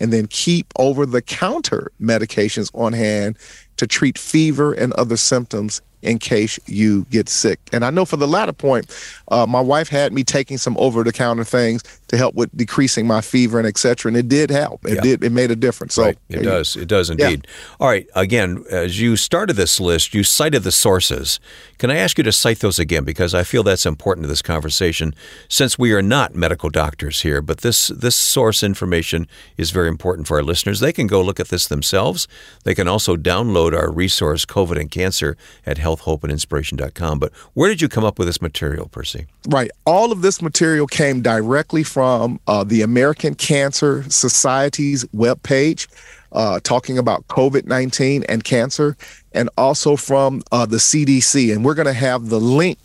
And 0.00 0.12
then 0.12 0.28
keep 0.28 0.72
over 0.76 1.04
the 1.04 1.20
counter 1.20 1.92
medications 2.00 2.70
on 2.74 2.94
hand 2.94 3.36
to 3.80 3.86
treat 3.86 4.18
fever 4.18 4.74
and 4.74 4.92
other 4.92 5.16
symptoms 5.16 5.80
in 6.02 6.18
case 6.18 6.58
you 6.66 7.04
get 7.10 7.28
sick. 7.28 7.60
And 7.72 7.84
I 7.84 7.90
know 7.90 8.04
for 8.04 8.16
the 8.16 8.28
latter 8.28 8.52
point, 8.52 8.94
uh, 9.28 9.46
my 9.46 9.60
wife 9.60 9.88
had 9.88 10.12
me 10.12 10.24
taking 10.24 10.58
some 10.58 10.76
over 10.78 11.04
the 11.04 11.12
counter 11.12 11.44
things 11.44 11.82
to 12.08 12.16
help 12.16 12.34
with 12.34 12.54
decreasing 12.56 13.06
my 13.06 13.20
fever 13.20 13.58
and 13.58 13.68
etc. 13.68 14.08
And 14.08 14.16
it 14.16 14.28
did 14.28 14.50
help. 14.50 14.84
It 14.84 14.96
yeah. 14.96 15.00
did. 15.00 15.24
It 15.24 15.30
made 15.30 15.50
a 15.50 15.56
difference. 15.56 15.94
So 15.94 16.04
right. 16.04 16.18
it 16.28 16.42
does. 16.42 16.76
It 16.76 16.88
does 16.88 17.10
indeed. 17.10 17.46
Yeah. 17.46 17.76
All 17.78 17.88
right. 17.88 18.06
Again, 18.14 18.64
as 18.70 19.00
you 19.00 19.16
started 19.16 19.54
this 19.54 19.78
list, 19.78 20.14
you 20.14 20.24
cited 20.24 20.62
the 20.62 20.72
sources. 20.72 21.38
Can 21.78 21.90
I 21.90 21.96
ask 21.96 22.18
you 22.18 22.24
to 22.24 22.32
cite 22.32 22.58
those 22.60 22.78
again 22.78 23.04
because 23.04 23.34
I 23.34 23.42
feel 23.42 23.62
that's 23.62 23.86
important 23.86 24.24
to 24.24 24.28
this 24.28 24.42
conversation. 24.42 25.14
Since 25.48 25.78
we 25.78 25.92
are 25.92 26.02
not 26.02 26.34
medical 26.34 26.70
doctors 26.70 27.22
here, 27.22 27.40
but 27.40 27.58
this 27.58 27.88
this 27.88 28.16
source 28.16 28.62
information 28.62 29.26
is 29.56 29.70
very 29.70 29.88
important 29.88 30.26
for 30.26 30.36
our 30.36 30.42
listeners. 30.42 30.80
They 30.80 30.92
can 30.92 31.06
go 31.06 31.22
look 31.22 31.40
at 31.40 31.48
this 31.48 31.66
themselves. 31.68 32.26
They 32.64 32.74
can 32.74 32.88
also 32.88 33.16
download 33.16 33.72
our 33.72 33.90
resource, 33.90 34.44
COVID 34.44 34.80
and 34.80 34.90
Cancer, 34.90 35.36
at 35.64 35.78
healthhopeandinspiration.com. 35.96 37.18
But 37.18 37.32
where 37.54 37.68
did 37.68 37.80
you 37.80 37.88
come 37.88 38.04
up 38.04 38.18
with 38.18 38.28
this 38.28 38.40
material, 38.40 38.88
Percy? 38.88 39.26
Right. 39.48 39.70
All 39.84 40.12
of 40.12 40.22
this 40.22 40.40
material 40.42 40.86
came 40.86 41.22
directly 41.22 41.82
from 41.82 42.40
uh, 42.46 42.64
the 42.64 42.82
American 42.82 43.34
Cancer 43.34 44.04
Society's 44.10 45.04
webpage. 45.06 45.88
Uh, 46.32 46.60
talking 46.62 46.96
about 46.96 47.26
COVID 47.26 47.66
19 47.66 48.22
and 48.28 48.44
cancer, 48.44 48.96
and 49.32 49.50
also 49.58 49.96
from 49.96 50.42
uh, 50.52 50.64
the 50.64 50.76
CDC. 50.76 51.52
And 51.52 51.64
we're 51.64 51.74
going 51.74 51.88
to 51.88 51.92
have 51.92 52.28
the 52.28 52.38
link 52.38 52.78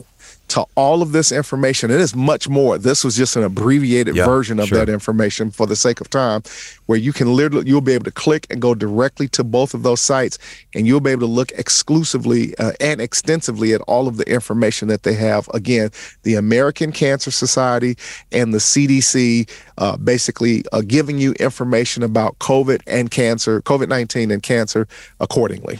to 0.49 0.65
all 0.75 1.01
of 1.01 1.11
this 1.11 1.31
information. 1.31 1.91
It 1.91 1.99
is 1.99 2.15
much 2.15 2.47
more. 2.47 2.77
This 2.77 3.03
was 3.03 3.15
just 3.15 3.35
an 3.35 3.43
abbreviated 3.43 4.15
yeah, 4.15 4.25
version 4.25 4.59
of 4.59 4.67
sure. 4.67 4.77
that 4.77 4.91
information 4.91 5.51
for 5.51 5.65
the 5.65 5.75
sake 5.75 6.01
of 6.01 6.09
time, 6.09 6.43
where 6.85 6.97
you 6.97 7.13
can 7.13 7.33
literally 7.33 7.67
you'll 7.67 7.81
be 7.81 7.93
able 7.93 8.05
to 8.05 8.11
click 8.11 8.47
and 8.49 8.61
go 8.61 8.75
directly 8.75 9.27
to 9.29 9.43
both 9.43 9.73
of 9.73 9.83
those 9.83 10.01
sites, 10.01 10.37
and 10.73 10.85
you'll 10.85 10.99
be 10.99 11.11
able 11.11 11.21
to 11.21 11.33
look 11.33 11.51
exclusively 11.53 12.55
uh, 12.57 12.73
and 12.79 13.01
extensively 13.01 13.73
at 13.73 13.81
all 13.81 14.07
of 14.07 14.17
the 14.17 14.29
information 14.31 14.87
that 14.87 15.03
they 15.03 15.13
have. 15.13 15.49
Again, 15.53 15.89
the 16.23 16.35
American 16.35 16.91
Cancer 16.91 17.31
Society 17.31 17.97
and 18.31 18.53
the 18.53 18.59
CDC, 18.59 19.49
uh, 19.77 19.97
basically 19.97 20.63
uh, 20.71 20.81
giving 20.81 21.17
you 21.17 21.33
information 21.33 22.03
about 22.03 22.37
COVID 22.39 22.81
and 22.87 23.09
cancer, 23.09 23.61
COVID 23.61 23.89
nineteen 23.89 24.31
and 24.31 24.43
cancer 24.43 24.87
accordingly. 25.19 25.79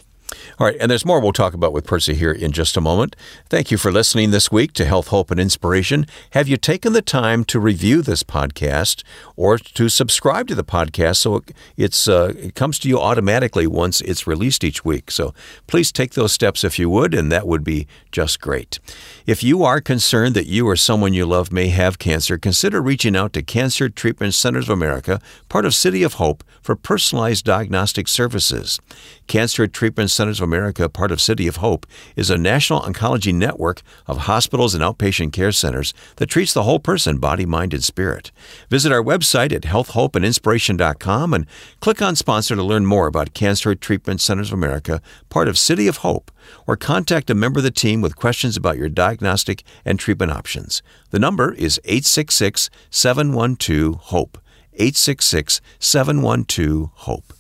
All 0.60 0.68
right, 0.68 0.78
and 0.80 0.90
there's 0.90 1.06
more 1.06 1.20
we'll 1.20 1.34
talk 1.34 1.54
about 1.54 1.74
with 1.74 1.86
Percy 1.86 2.14
here 2.14 2.32
in 2.32 2.52
just 2.52 2.78
a 2.78 2.82
moment. 2.82 3.16
Thank 3.50 3.72
you 3.72 3.78
for 3.78 3.92
listening 3.92 4.32
this 4.32 4.52
week 4.52 4.74
to 4.74 4.86
Health, 4.86 5.08
Hope, 5.08 5.32
and 5.32 5.40
Inspiration. 5.40 6.06
Have 6.32 6.48
you 6.48 6.58
taken 6.58 6.94
the 6.94 7.02
time 7.02 7.44
to 7.46 7.60
review 7.60 8.02
this 8.02 8.24
podcast 8.24 9.04
or 9.36 9.58
to 9.58 9.90
subscribe 9.90 10.48
to 10.48 10.56
the 10.56 10.64
podcast 10.64 11.18
so 11.18 11.44
it's 11.78 12.08
uh, 12.08 12.34
it 12.38 12.56
comes 12.56 12.80
to 12.80 12.90
you 12.90 13.00
automatically 13.00 13.68
once 13.68 14.02
it's 14.02 14.26
released 14.26 14.64
each 14.64 14.84
week? 14.84 15.12
So 15.12 15.34
please 15.68 15.92
take 15.92 16.14
those 16.14 16.34
steps 16.34 16.64
if 16.64 16.80
you 16.80 16.90
would, 16.90 17.14
and 17.14 17.32
that 17.32 17.48
would 17.48 17.64
be 17.64 17.88
just 18.12 18.42
great. 18.42 18.80
If 19.26 19.44
you 19.44 19.64
are 19.64 19.82
concerned 19.82 20.36
that 20.36 20.48
you 20.48 20.68
or 20.68 20.76
someone 20.76 21.14
you 21.14 21.26
love 21.26 21.52
may 21.52 21.68
have 21.68 22.00
cancer, 22.00 22.38
consider 22.38 22.82
reaching 22.82 23.16
out 23.16 23.34
to 23.34 23.42
Cancer 23.42 23.90
Treatment 23.90 24.34
Centers 24.34 24.70
of 24.70 24.74
America, 24.74 25.20
part 25.50 25.66
of 25.66 25.76
City 25.76 26.04
of 26.04 26.16
Hope, 26.16 26.44
for 26.62 26.76
personalized 26.76 27.46
diagnostic 27.46 28.08
services. 28.08 28.80
Cancer 29.28 29.68
Treatment 29.68 30.10
Centers 30.10 30.25
of 30.30 30.42
America, 30.42 30.90
part 30.90 31.12
of 31.12 31.22
City 31.22 31.48
of 31.48 31.58
Hope, 31.58 31.86
is 32.16 32.30
a 32.30 32.38
national 32.38 32.82
oncology 32.82 33.34
network 33.34 33.82
of 34.08 34.20
hospitals 34.20 34.74
and 34.74 34.84
outpatient 34.84 35.34
care 35.34 35.52
centers 35.52 35.94
that 36.18 36.28
treats 36.28 36.54
the 36.54 36.64
whole 36.64 36.80
person, 36.80 37.18
body, 37.18 37.46
mind, 37.46 37.74
and 37.74 37.84
spirit. 37.84 38.32
Visit 38.70 38.92
our 38.92 39.04
website 39.04 39.54
at 39.54 39.64
healthhopeandinspiration.com 39.64 41.34
and 41.34 41.46
click 41.80 42.02
on 42.02 42.16
sponsor 42.16 42.56
to 42.56 42.64
learn 42.64 42.86
more 42.86 43.08
about 43.08 43.34
Cancer 43.34 43.76
Treatment 43.76 44.22
Centers 44.22 44.50
of 44.50 44.54
America, 44.54 45.02
part 45.30 45.48
of 45.48 45.58
City 45.58 45.88
of 45.88 45.98
Hope, 45.98 46.32
or 46.68 46.76
contact 46.76 47.30
a 47.30 47.36
member 47.36 47.60
of 47.60 47.64
the 47.64 47.72
team 47.72 48.02
with 48.02 48.16
questions 48.16 48.58
about 48.58 48.78
your 48.78 48.90
diagnostic 48.90 49.64
and 49.84 50.00
treatment 50.00 50.32
options. 50.32 50.82
The 51.12 51.20
number 51.20 51.54
is 51.54 51.80
866 51.86 52.70
712 52.90 53.96
HOPE. 53.96 54.38
866 54.74 55.62
712 55.80 56.90
HOPE. 56.94 57.35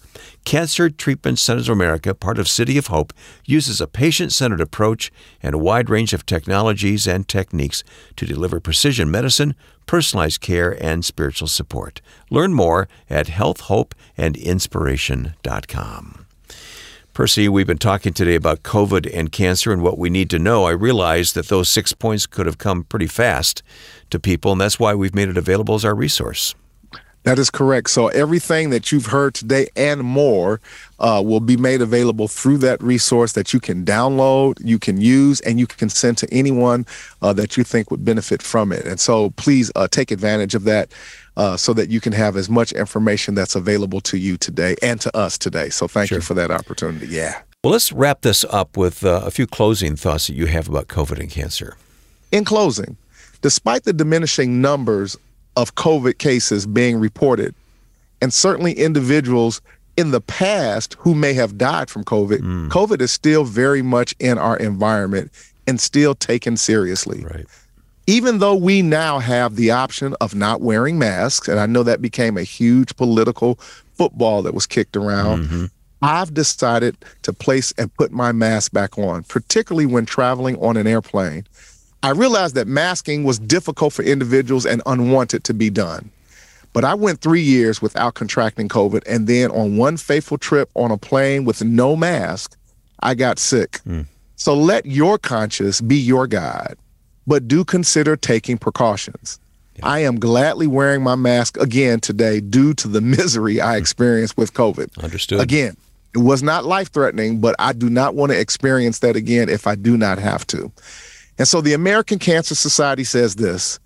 Cancer 0.45 0.89
Treatment 0.91 1.39
Centers 1.39 1.67
of 1.67 1.73
America, 1.73 2.13
part 2.13 2.37
of 2.37 2.47
City 2.47 2.77
of 2.77 2.85
Hope, 2.87 3.11
uses 3.45 3.81
a 3.81 3.87
patient 3.87 4.31
centered 4.31 4.61
approach 4.61 5.11
and 5.41 5.55
a 5.55 5.57
wide 5.57 5.89
range 5.89 6.13
of 6.13 6.27
technologies 6.27 7.07
and 7.07 7.27
techniques 7.27 7.83
to 8.15 8.27
deliver 8.27 8.59
precision 8.59 9.09
medicine, 9.09 9.55
personalized 9.87 10.41
care, 10.41 10.77
and 10.81 11.03
spiritual 11.03 11.47
support. 11.47 11.99
Learn 12.29 12.53
more 12.53 12.87
at 13.09 13.25
healthhopeandinspiration.com. 13.25 16.25
Percy, 17.13 17.49
we've 17.49 17.65
been 17.65 17.79
talking 17.79 18.13
today 18.13 18.35
about 18.35 18.61
COVID 18.61 19.09
and 19.11 19.31
cancer 19.31 19.73
and 19.73 19.81
what 19.81 19.97
we 19.97 20.11
need 20.11 20.29
to 20.29 20.37
know. 20.37 20.65
I 20.65 20.71
realize 20.71 21.33
that 21.33 21.47
those 21.47 21.69
six 21.69 21.91
points 21.93 22.27
could 22.27 22.45
have 22.45 22.59
come 22.59 22.83
pretty 22.83 23.07
fast 23.07 23.63
to 24.11 24.19
people, 24.19 24.51
and 24.51 24.61
that's 24.61 24.79
why 24.79 24.93
we've 24.93 25.15
made 25.15 25.29
it 25.29 25.37
available 25.37 25.73
as 25.73 25.85
our 25.85 25.95
resource. 25.95 26.53
That 27.25 27.39
is 27.39 27.49
correct. 27.49 27.89
So 27.89 28.07
everything 28.09 28.69
that 28.69 28.91
you've 28.91 29.07
heard 29.07 29.33
today 29.33 29.67
and 29.75 30.01
more 30.01 30.61
uh, 30.99 31.23
will 31.25 31.39
be 31.39 31.57
made 31.57 31.81
available 31.81 32.27
through 32.27 32.59
that 32.59 32.81
resource 32.83 33.33
that 33.33 33.51
you 33.51 33.59
can 33.59 33.83
download, 33.83 34.63
you 34.63 34.77
can 34.77 35.01
use, 35.01 35.41
and 35.41 35.59
you 35.59 35.65
can 35.65 35.89
send 35.89 36.19
to 36.19 36.31
anyone 36.31 36.85
uh, 37.23 37.33
that 37.33 37.57
you 37.57 37.63
think 37.63 37.89
would 37.89 38.05
benefit 38.05 38.43
from 38.43 38.71
it. 38.71 38.85
And 38.85 38.99
so 38.99 39.31
please 39.31 39.71
uh, 39.75 39.87
take 39.87 40.11
advantage 40.11 40.53
of 40.53 40.65
that 40.65 40.91
uh, 41.35 41.57
so 41.57 41.73
that 41.73 41.89
you 41.89 41.99
can 41.99 42.13
have 42.13 42.37
as 42.37 42.47
much 42.47 42.71
information 42.73 43.33
that's 43.33 43.55
available 43.55 44.01
to 44.01 44.17
you 44.17 44.37
today 44.37 44.75
and 44.83 45.01
to 45.01 45.17
us 45.17 45.35
today. 45.35 45.69
So 45.69 45.87
thank 45.87 46.09
sure. 46.09 46.19
you 46.19 46.21
for 46.21 46.35
that 46.35 46.51
opportunity. 46.51 47.07
Yeah. 47.07 47.41
Well, 47.63 47.71
let's 47.71 47.91
wrap 47.91 48.21
this 48.21 48.45
up 48.51 48.77
with 48.77 49.03
uh, 49.03 49.21
a 49.25 49.31
few 49.31 49.47
closing 49.47 49.95
thoughts 49.95 50.27
that 50.27 50.35
you 50.35 50.45
have 50.45 50.69
about 50.69 50.89
COVID 50.89 51.19
and 51.19 51.31
cancer. 51.31 51.75
In 52.31 52.45
closing, 52.45 52.97
despite 53.41 53.83
the 53.83 53.93
diminishing 53.93 54.61
numbers 54.61 55.17
of 55.55 55.75
COVID 55.75 56.17
cases 56.17 56.65
being 56.65 56.99
reported, 56.99 57.55
and 58.21 58.33
certainly 58.33 58.73
individuals 58.73 59.61
in 59.97 60.11
the 60.11 60.21
past 60.21 60.95
who 60.99 61.15
may 61.15 61.33
have 61.33 61.57
died 61.57 61.89
from 61.89 62.03
COVID, 62.03 62.39
mm. 62.39 62.69
COVID 62.69 63.01
is 63.01 63.11
still 63.11 63.43
very 63.45 63.81
much 63.81 64.13
in 64.19 64.37
our 64.37 64.57
environment 64.57 65.31
and 65.67 65.79
still 65.79 66.15
taken 66.15 66.57
seriously. 66.57 67.23
Right. 67.23 67.45
Even 68.07 68.37
though 68.37 68.55
we 68.55 68.81
now 68.81 69.19
have 69.19 69.55
the 69.55 69.71
option 69.71 70.15
of 70.21 70.35
not 70.35 70.61
wearing 70.61 70.99
masks, 70.99 71.47
and 71.47 71.59
I 71.59 71.65
know 71.65 71.81
that 71.83 72.01
became 72.01 72.37
a 72.37 72.43
huge 72.43 72.95
political 72.97 73.55
football 73.95 74.43
that 74.43 74.53
was 74.53 74.67
kicked 74.67 74.95
around, 74.95 75.45
mm-hmm. 75.45 75.65
I've 76.01 76.33
decided 76.33 76.97
to 77.23 77.33
place 77.33 77.73
and 77.77 77.91
put 77.95 78.11
my 78.11 78.31
mask 78.31 78.73
back 78.73 78.99
on, 78.99 79.23
particularly 79.23 79.87
when 79.87 80.05
traveling 80.05 80.55
on 80.57 80.77
an 80.77 80.85
airplane. 80.85 81.45
I 82.05 82.11
realized 82.11 82.53
that 82.53 82.67
masking 82.67 83.23
was 83.23 83.39
difficult 83.39 83.91
for 83.91 84.03
individuals 84.03 84.63
and 84.63 84.79
unwanted 84.85 85.43
to 85.45 85.55
be 85.55 85.71
done. 85.71 86.11
But 86.71 86.85
I 86.85 86.93
went 86.93 87.19
three 87.19 87.41
years 87.41 87.81
without 87.81 88.13
contracting 88.13 88.69
COVID. 88.69 89.01
And 89.07 89.25
then 89.25 89.49
on 89.49 89.77
one 89.77 89.97
fateful 89.97 90.37
trip 90.37 90.69
on 90.75 90.91
a 90.91 90.97
plane 90.97 91.45
with 91.45 91.63
no 91.63 91.95
mask, 91.95 92.55
I 92.99 93.15
got 93.15 93.39
sick. 93.39 93.79
Mm. 93.87 94.05
So 94.35 94.53
let 94.53 94.85
your 94.85 95.17
conscience 95.17 95.81
be 95.81 95.95
your 95.95 96.27
guide, 96.27 96.75
but 97.25 97.47
do 97.47 97.65
consider 97.65 98.15
taking 98.15 98.59
precautions. 98.59 99.39
Yeah. 99.77 99.87
I 99.87 99.99
am 100.01 100.19
gladly 100.19 100.67
wearing 100.67 101.01
my 101.01 101.15
mask 101.15 101.57
again 101.57 102.01
today 102.01 102.39
due 102.39 102.75
to 102.75 102.87
the 102.87 103.01
misery 103.17 103.59
I 103.59 103.77
experienced 103.77 104.37
with 104.37 104.53
COVID. 104.53 105.03
Understood. 105.03 105.39
Again, 105.39 105.75
it 106.13 106.19
was 106.19 106.43
not 106.43 106.65
life 106.65 106.91
threatening, 106.91 107.39
but 107.39 107.55
I 107.57 107.73
do 107.73 107.89
not 107.89 108.13
want 108.13 108.31
to 108.31 108.39
experience 108.39 108.99
that 108.99 109.15
again 109.15 109.49
if 109.49 109.65
I 109.65 109.73
do 109.73 109.97
not 109.97 110.19
have 110.19 110.45
to. 110.47 110.71
And 111.37 111.47
so 111.47 111.61
the 111.61 111.73
American 111.73 112.19
Cancer 112.19 112.55
Society 112.55 113.03
says 113.03 113.35
this 113.35 113.79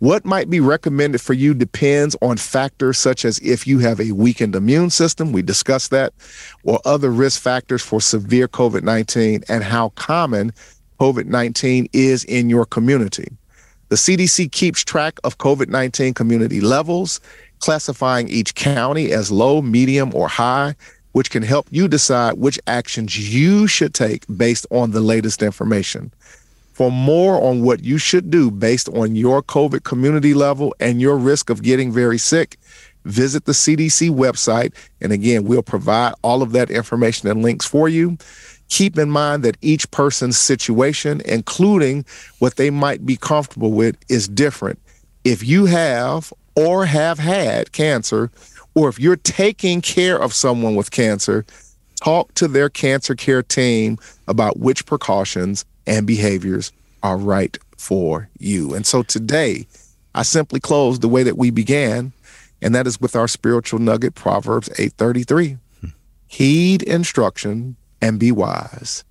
What 0.00 0.24
might 0.24 0.50
be 0.50 0.60
recommended 0.60 1.20
for 1.20 1.32
you 1.32 1.54
depends 1.54 2.14
on 2.20 2.36
factors 2.36 2.98
such 2.98 3.24
as 3.24 3.38
if 3.38 3.66
you 3.66 3.78
have 3.78 4.00
a 4.00 4.12
weakened 4.12 4.54
immune 4.54 4.90
system, 4.90 5.32
we 5.32 5.42
discussed 5.42 5.90
that, 5.90 6.12
or 6.64 6.80
other 6.84 7.10
risk 7.10 7.40
factors 7.40 7.82
for 7.82 8.00
severe 8.00 8.48
COVID 8.48 8.82
19 8.82 9.44
and 9.48 9.64
how 9.64 9.90
common 9.90 10.52
COVID 11.00 11.26
19 11.26 11.88
is 11.92 12.24
in 12.24 12.50
your 12.50 12.66
community. 12.66 13.28
The 13.88 13.96
CDC 13.96 14.52
keeps 14.52 14.84
track 14.84 15.18
of 15.24 15.38
COVID 15.38 15.68
19 15.68 16.14
community 16.14 16.60
levels, 16.60 17.20
classifying 17.60 18.28
each 18.28 18.54
county 18.54 19.10
as 19.10 19.32
low, 19.32 19.62
medium, 19.62 20.14
or 20.14 20.28
high, 20.28 20.76
which 21.12 21.30
can 21.30 21.42
help 21.42 21.66
you 21.70 21.88
decide 21.88 22.34
which 22.34 22.60
actions 22.66 23.34
you 23.34 23.66
should 23.66 23.94
take 23.94 24.24
based 24.36 24.66
on 24.70 24.90
the 24.90 25.00
latest 25.00 25.42
information. 25.42 26.12
For 26.80 26.90
more 26.90 27.38
on 27.42 27.60
what 27.60 27.84
you 27.84 27.98
should 27.98 28.30
do 28.30 28.50
based 28.50 28.88
on 28.88 29.14
your 29.14 29.42
COVID 29.42 29.84
community 29.84 30.32
level 30.32 30.74
and 30.80 30.98
your 30.98 31.18
risk 31.18 31.50
of 31.50 31.62
getting 31.62 31.92
very 31.92 32.16
sick, 32.16 32.56
visit 33.04 33.44
the 33.44 33.52
CDC 33.52 34.08
website. 34.08 34.72
And 35.02 35.12
again, 35.12 35.44
we'll 35.44 35.62
provide 35.62 36.14
all 36.22 36.40
of 36.40 36.52
that 36.52 36.70
information 36.70 37.28
and 37.28 37.42
links 37.42 37.66
for 37.66 37.90
you. 37.90 38.16
Keep 38.70 38.96
in 38.96 39.10
mind 39.10 39.42
that 39.42 39.58
each 39.60 39.90
person's 39.90 40.38
situation, 40.38 41.20
including 41.26 42.06
what 42.38 42.56
they 42.56 42.70
might 42.70 43.04
be 43.04 43.18
comfortable 43.18 43.72
with, 43.72 43.98
is 44.08 44.26
different. 44.26 44.78
If 45.22 45.46
you 45.46 45.66
have 45.66 46.32
or 46.56 46.86
have 46.86 47.18
had 47.18 47.72
cancer, 47.72 48.30
or 48.74 48.88
if 48.88 48.98
you're 48.98 49.16
taking 49.16 49.82
care 49.82 50.18
of 50.18 50.32
someone 50.32 50.76
with 50.76 50.90
cancer, 50.90 51.44
talk 52.02 52.32
to 52.36 52.48
their 52.48 52.70
cancer 52.70 53.14
care 53.14 53.42
team 53.42 53.98
about 54.26 54.58
which 54.58 54.86
precautions 54.86 55.66
and 55.86 56.06
behaviors 56.06 56.72
are 57.02 57.16
right 57.16 57.58
for 57.76 58.28
you. 58.38 58.74
And 58.74 58.86
so 58.86 59.02
today, 59.02 59.66
I 60.14 60.22
simply 60.22 60.60
close 60.60 60.98
the 60.98 61.08
way 61.08 61.22
that 61.22 61.38
we 61.38 61.50
began, 61.50 62.12
and 62.60 62.74
that 62.74 62.86
is 62.86 63.00
with 63.00 63.16
our 63.16 63.28
spiritual 63.28 63.78
nugget, 63.78 64.14
Proverbs 64.14 64.68
8:33. 64.78 65.58
Hmm. 65.80 65.88
Heed 66.26 66.82
instruction 66.82 67.76
and 68.02 68.18
be 68.18 68.32
wise, 68.32 69.04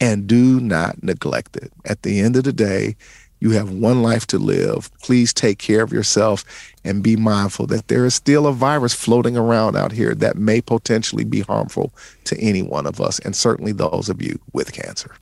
and 0.00 0.26
do 0.26 0.60
not 0.60 1.02
neglect 1.02 1.56
it. 1.56 1.72
At 1.84 2.02
the 2.02 2.20
end 2.20 2.36
of 2.36 2.44
the 2.44 2.52
day, 2.52 2.96
you 3.40 3.50
have 3.50 3.70
one 3.70 4.02
life 4.02 4.26
to 4.28 4.38
live. 4.38 4.90
Please 5.02 5.34
take 5.34 5.58
care 5.58 5.82
of 5.82 5.92
yourself 5.92 6.44
and 6.84 7.02
be 7.02 7.16
mindful 7.16 7.66
that 7.66 7.88
there 7.88 8.06
is 8.06 8.14
still 8.14 8.46
a 8.46 8.52
virus 8.52 8.94
floating 8.94 9.36
around 9.36 9.76
out 9.76 9.92
here 9.92 10.14
that 10.14 10.36
may 10.36 10.60
potentially 10.60 11.24
be 11.24 11.40
harmful 11.40 11.92
to 12.24 12.38
any 12.40 12.62
one 12.62 12.86
of 12.86 13.00
us, 13.00 13.18
and 13.20 13.36
certainly 13.36 13.72
those 13.72 14.08
of 14.08 14.22
you 14.22 14.38
with 14.52 14.72
cancer. 14.72 15.14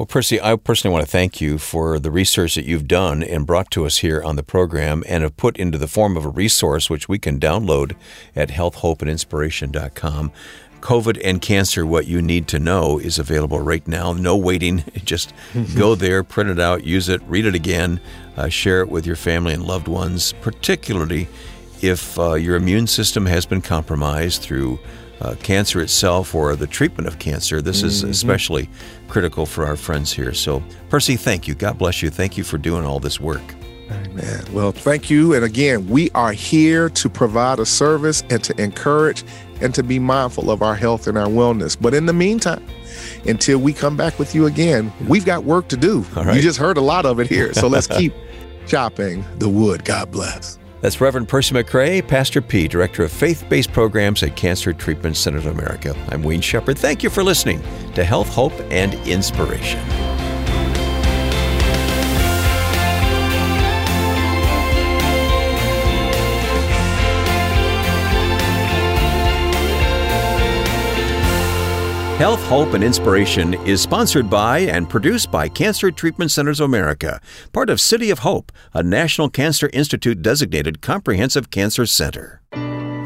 Well, 0.00 0.06
Percy, 0.06 0.40
I 0.40 0.56
personally 0.56 0.94
want 0.94 1.04
to 1.04 1.10
thank 1.10 1.42
you 1.42 1.58
for 1.58 1.98
the 1.98 2.10
research 2.10 2.54
that 2.54 2.64
you've 2.64 2.88
done 2.88 3.22
and 3.22 3.46
brought 3.46 3.70
to 3.72 3.84
us 3.84 3.98
here 3.98 4.22
on 4.22 4.36
the 4.36 4.42
program 4.42 5.04
and 5.06 5.22
have 5.22 5.36
put 5.36 5.58
into 5.58 5.76
the 5.76 5.86
form 5.86 6.16
of 6.16 6.24
a 6.24 6.30
resource 6.30 6.88
which 6.88 7.06
we 7.06 7.18
can 7.18 7.38
download 7.38 7.94
at 8.34 8.48
healthhopeandinspiration.com. 8.48 10.32
COVID 10.80 11.20
and 11.22 11.42
cancer, 11.42 11.84
what 11.84 12.06
you 12.06 12.22
need 12.22 12.48
to 12.48 12.58
know 12.58 12.98
is 12.98 13.18
available 13.18 13.60
right 13.60 13.86
now. 13.86 14.14
No 14.14 14.38
waiting. 14.38 14.84
Just 15.04 15.34
go 15.76 15.94
there, 15.94 16.24
print 16.24 16.48
it 16.48 16.58
out, 16.58 16.82
use 16.82 17.10
it, 17.10 17.20
read 17.26 17.44
it 17.44 17.54
again, 17.54 18.00
uh, 18.38 18.48
share 18.48 18.80
it 18.80 18.88
with 18.88 19.04
your 19.04 19.16
family 19.16 19.52
and 19.52 19.64
loved 19.64 19.86
ones, 19.86 20.32
particularly 20.40 21.28
if 21.82 22.18
uh, 22.18 22.32
your 22.32 22.56
immune 22.56 22.86
system 22.86 23.26
has 23.26 23.44
been 23.44 23.60
compromised 23.60 24.40
through 24.40 24.78
uh, 25.20 25.34
cancer 25.42 25.80
itself 25.80 26.34
or 26.34 26.56
the 26.56 26.66
treatment 26.66 27.06
of 27.06 27.18
cancer. 27.18 27.60
This 27.60 27.82
is 27.82 28.00
mm-hmm. 28.00 28.10
especially 28.10 28.68
critical 29.08 29.46
for 29.46 29.66
our 29.66 29.76
friends 29.76 30.12
here. 30.12 30.32
So, 30.32 30.62
Percy, 30.88 31.16
thank 31.16 31.46
you. 31.46 31.54
God 31.54 31.78
bless 31.78 32.02
you. 32.02 32.10
Thank 32.10 32.36
you 32.36 32.44
for 32.44 32.58
doing 32.58 32.84
all 32.84 33.00
this 33.00 33.20
work. 33.20 33.42
Amen. 33.90 34.44
Well, 34.52 34.72
thank 34.72 35.10
you. 35.10 35.34
And 35.34 35.44
again, 35.44 35.88
we 35.88 36.10
are 36.10 36.32
here 36.32 36.88
to 36.90 37.08
provide 37.08 37.58
a 37.58 37.66
service 37.66 38.22
and 38.30 38.42
to 38.44 38.60
encourage 38.60 39.24
and 39.60 39.74
to 39.74 39.82
be 39.82 39.98
mindful 39.98 40.50
of 40.50 40.62
our 40.62 40.76
health 40.76 41.06
and 41.06 41.18
our 41.18 41.26
wellness. 41.26 41.76
But 41.78 41.92
in 41.92 42.06
the 42.06 42.12
meantime, 42.12 42.64
until 43.26 43.58
we 43.58 43.72
come 43.72 43.96
back 43.96 44.18
with 44.18 44.34
you 44.34 44.46
again, 44.46 44.92
we've 45.08 45.24
got 45.24 45.44
work 45.44 45.68
to 45.68 45.76
do. 45.76 46.04
You 46.16 46.40
just 46.40 46.58
heard 46.58 46.76
a 46.76 46.80
lot 46.80 47.04
of 47.04 47.20
it 47.20 47.26
here. 47.26 47.52
So 47.52 47.66
let's 47.66 47.86
keep 47.98 48.14
chopping 48.66 49.24
the 49.38 49.48
wood. 49.48 49.84
God 49.84 50.10
bless. 50.12 50.59
That's 50.80 51.00
Reverend 51.00 51.28
Percy 51.28 51.54
McCray, 51.54 52.06
Pastor 52.06 52.40
P, 52.40 52.66
Director 52.66 53.04
of 53.04 53.12
Faith 53.12 53.44
Based 53.48 53.72
Programs 53.72 54.22
at 54.22 54.36
Cancer 54.36 54.72
Treatment 54.72 55.16
Center 55.16 55.38
of 55.38 55.46
America. 55.46 55.94
I'm 56.08 56.22
Wayne 56.22 56.40
Shepherd. 56.40 56.78
Thank 56.78 57.02
you 57.02 57.10
for 57.10 57.22
listening 57.22 57.62
to 57.94 58.04
Health, 58.04 58.32
Hope, 58.32 58.58
and 58.70 58.94
Inspiration. 59.06 60.09
Health, 72.20 72.42
Hope, 72.48 72.74
and 72.74 72.84
Inspiration 72.84 73.54
is 73.66 73.80
sponsored 73.80 74.28
by 74.28 74.58
and 74.58 74.90
produced 74.90 75.30
by 75.30 75.48
Cancer 75.48 75.90
Treatment 75.90 76.30
Centers 76.30 76.60
of 76.60 76.66
America, 76.66 77.18
part 77.54 77.70
of 77.70 77.80
City 77.80 78.10
of 78.10 78.18
Hope, 78.18 78.52
a 78.74 78.82
National 78.82 79.30
Cancer 79.30 79.70
Institute 79.72 80.20
designated 80.20 80.82
comprehensive 80.82 81.50
cancer 81.50 81.86
center. 81.86 82.42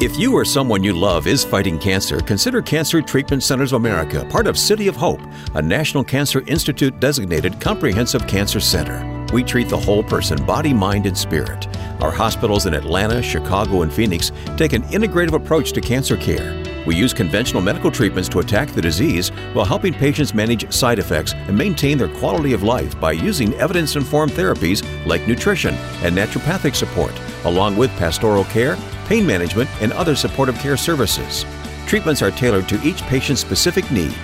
If 0.01 0.19
you 0.19 0.35
or 0.35 0.45
someone 0.45 0.83
you 0.83 0.95
love 0.95 1.29
is 1.29 1.45
fighting 1.45 1.79
cancer, 1.79 2.19
consider 2.19 2.61
Cancer 2.61 3.01
Treatment 3.01 3.45
Centers 3.45 3.73
of 3.73 3.81
America, 3.81 4.27
part 4.31 4.49
of 4.49 4.59
City 4.59 4.89
of 4.89 4.97
Hope, 4.97 5.21
a 5.55 5.63
National 5.63 6.03
Cancer 6.03 6.43
Institute 6.49 6.99
designated 6.99 7.61
comprehensive 7.61 8.27
cancer 8.27 8.59
center. 8.59 9.25
We 9.33 9.45
treat 9.45 9.69
the 9.69 9.79
whole 9.79 10.03
person, 10.03 10.45
body, 10.45 10.75
mind, 10.75 11.07
and 11.07 11.17
spirit. 11.17 11.69
Our 12.01 12.11
hospitals 12.11 12.67
in 12.67 12.75
Atlanta, 12.75 13.23
Chicago, 13.23 13.83
and 13.83 13.93
Phoenix 13.93 14.33
take 14.57 14.73
an 14.73 14.83
integrative 14.89 15.35
approach 15.35 15.71
to 15.75 15.81
cancer 15.81 16.17
care. 16.17 16.64
We 16.87 16.97
use 16.97 17.15
conventional 17.15 17.63
medical 17.63 17.91
treatments 17.91 18.29
to 18.31 18.41
attack 18.41 18.71
the 18.71 18.83
disease 18.83 19.31
while 19.53 19.65
helping 19.65 19.95
patients 19.95 20.35
manage 20.35 20.71
side 20.73 20.99
effects 20.99 21.33
and 21.35 21.57
maintain 21.57 21.99
their 21.99 22.09
quality 22.09 22.53
of 22.53 22.63
life 22.63 22.99
by 23.01 23.13
using 23.13 23.55
evidence 23.55 23.97
informed 23.97 24.33
therapies 24.33 24.85
like 25.07 25.27
nutrition 25.27 25.75
and 26.03 26.17
naturopathic 26.17 26.75
support, 26.75 27.13
along 27.45 27.77
with 27.77 27.91
pastoral 27.93 28.45
care, 28.45 28.77
pain 29.07 29.27
management, 29.27 29.71
and 29.81 29.93
other 29.93 30.15
supportive 30.15 30.59
care 30.59 30.77
services. 30.77 31.45
Treatments 31.87 32.23
are 32.23 32.31
tailored 32.31 32.69
to 32.69 32.81
each 32.83 33.03
patient's 33.03 33.41
specific 33.41 33.91
need. 33.91 34.15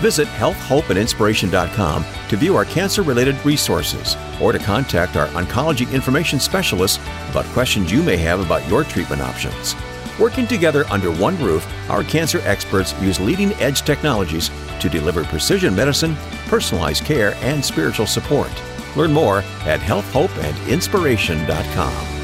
Visit 0.00 0.28
healthhopeandinspiration.com 0.28 2.04
to 2.28 2.36
view 2.36 2.54
our 2.56 2.66
cancer 2.66 3.02
related 3.02 3.42
resources 3.46 4.16
or 4.40 4.52
to 4.52 4.58
contact 4.58 5.16
our 5.16 5.28
oncology 5.28 5.90
information 5.92 6.38
specialists 6.38 6.98
about 7.30 7.46
questions 7.46 7.90
you 7.90 8.02
may 8.02 8.16
have 8.16 8.40
about 8.40 8.66
your 8.68 8.84
treatment 8.84 9.22
options. 9.22 9.74
Working 10.18 10.46
together 10.46 10.86
under 10.88 11.12
one 11.12 11.36
roof, 11.42 11.70
our 11.90 12.02
cancer 12.02 12.40
experts 12.44 12.98
use 13.00 13.20
leading 13.20 13.52
edge 13.54 13.82
technologies 13.82 14.50
to 14.80 14.88
deliver 14.88 15.24
precision 15.24 15.76
medicine, 15.76 16.16
personalized 16.46 17.04
care, 17.04 17.34
and 17.42 17.62
spiritual 17.64 18.06
support. 18.06 18.50
Learn 18.96 19.12
more 19.12 19.40
at 19.66 19.80
healthhopeandinspiration.com. 19.80 22.15